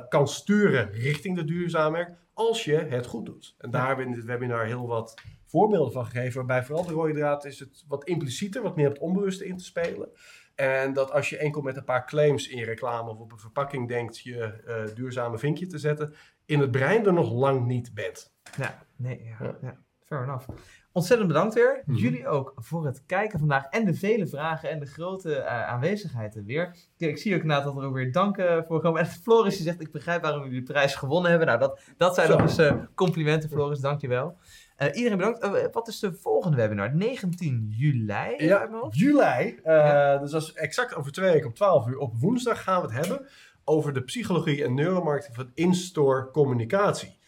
[0.10, 3.56] kan sturen richting de duurzaamheid als je het goed doet.
[3.58, 5.14] En daar hebben we in dit webinar heel wat
[5.52, 8.94] voorbeelden van gegeven, waarbij vooral de rode draad is het wat implicieter, wat meer op
[8.94, 10.10] het onbewuste in te spelen.
[10.56, 13.40] En dat als je enkel met een paar claims in je reclame of op een
[13.40, 16.14] verpakking denkt je eh, duurzame vinkje te zetten,
[16.46, 18.34] in het brein er nog lang niet bent.
[18.58, 19.58] Ja, nee, ja, Ja.
[19.62, 19.78] ja.
[20.12, 20.48] Fair enough.
[20.92, 21.84] Ontzettend bedankt weer.
[21.86, 21.98] Mhm.
[21.98, 26.36] Jullie ook voor het kijken vandaag en de vele vragen en de grote eh, aanwezigheid
[26.36, 26.76] er weer.
[26.98, 29.02] Ik zie ook inderdaad dat er ook weer danken voor komen.
[29.02, 31.48] En Floris die zegt, ik begrijp waarom jullie de prijs gewonnen hebben.
[31.48, 33.80] Nou, dat, dat zijn nog eens eh, complimenten, Floris.
[33.80, 34.38] Dankjewel.
[34.82, 35.40] Eh iedereen bedankt.
[35.40, 36.96] Eh, wat is de volgende webinar?
[36.96, 38.36] 19 juli?
[38.72, 38.98] hoofd?
[38.98, 39.60] juli.
[39.64, 40.18] Ja.
[40.18, 41.98] Dus dat is exact over twee weken op 12 uur.
[41.98, 43.28] Op woensdag gaan we het hebben
[43.64, 47.20] over de psychologie en neuromarketing van in-store communicatie.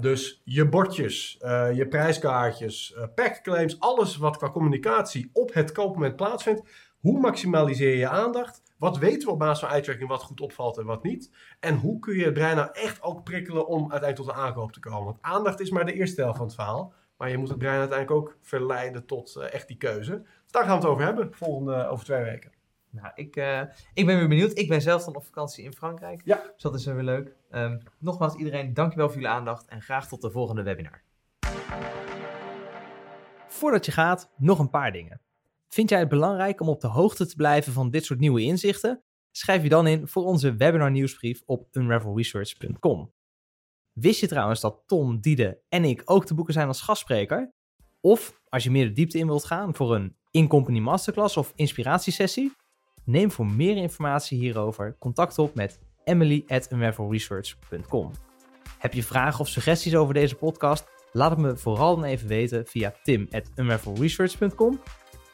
[0.00, 1.36] Dus je bordjes,
[1.74, 6.62] je prijskaartjes, packclaims, alles wat qua communicatie op het koopmoment plaatsvindt.
[7.00, 8.62] Hoe maximaliseer je aandacht?
[8.80, 11.30] Wat weten we op basis van eye-tracking wat goed opvalt en wat niet?
[11.58, 14.72] En hoe kun je het brein nou echt ook prikkelen om uiteindelijk tot een aankoop
[14.72, 15.04] te komen?
[15.04, 16.92] Want aandacht is maar de eerste helft van het verhaal.
[17.16, 20.22] Maar je moet het brein uiteindelijk ook verleiden tot eh, echt die keuze.
[20.22, 22.52] Dus daar gaan we het over hebben, volgende, over twee weken.
[22.90, 23.60] Nou, ik, eh,
[23.94, 24.58] ik ben weer benieuwd.
[24.58, 26.20] Ik ben zelf dan op vakantie in Frankrijk.
[26.24, 26.42] Ja.
[26.52, 27.34] Dus dat is weer leuk.
[27.50, 31.02] Ehm, nogmaals iedereen, dankjewel voor jullie aandacht en graag tot de volgende webinar.
[33.48, 35.20] Voordat je gaat, nog een paar dingen.
[35.72, 39.04] Vind jij het belangrijk om op de hoogte te blijven van dit soort nieuwe inzichten?
[39.30, 43.12] Schrijf je dan in voor onze webinar nieuwsbrief op unravelresearch.com.
[43.92, 47.52] Wist je trouwens dat Tom, Diede en ik ook te boeken zijn als gastspreker?
[48.00, 52.52] Of als je meer de diepte in wilt gaan voor een in-company masterclass of inspiratiesessie?
[53.04, 56.68] Neem voor meer informatie hierover contact op met emily at.
[58.78, 60.84] Heb je vragen of suggesties over deze podcast?
[61.12, 63.50] Laat het me vooral dan even weten via tim at.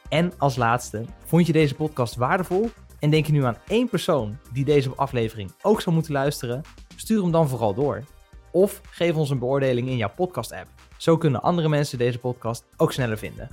[0.09, 4.37] En als laatste, vond je deze podcast waardevol en denk je nu aan één persoon
[4.53, 6.61] die deze aflevering ook zou moeten luisteren?
[6.95, 8.03] Stuur hem dan vooral door.
[8.51, 10.69] Of geef ons een beoordeling in jouw podcast-app.
[10.97, 13.47] Zo kunnen andere mensen deze podcast ook sneller vinden.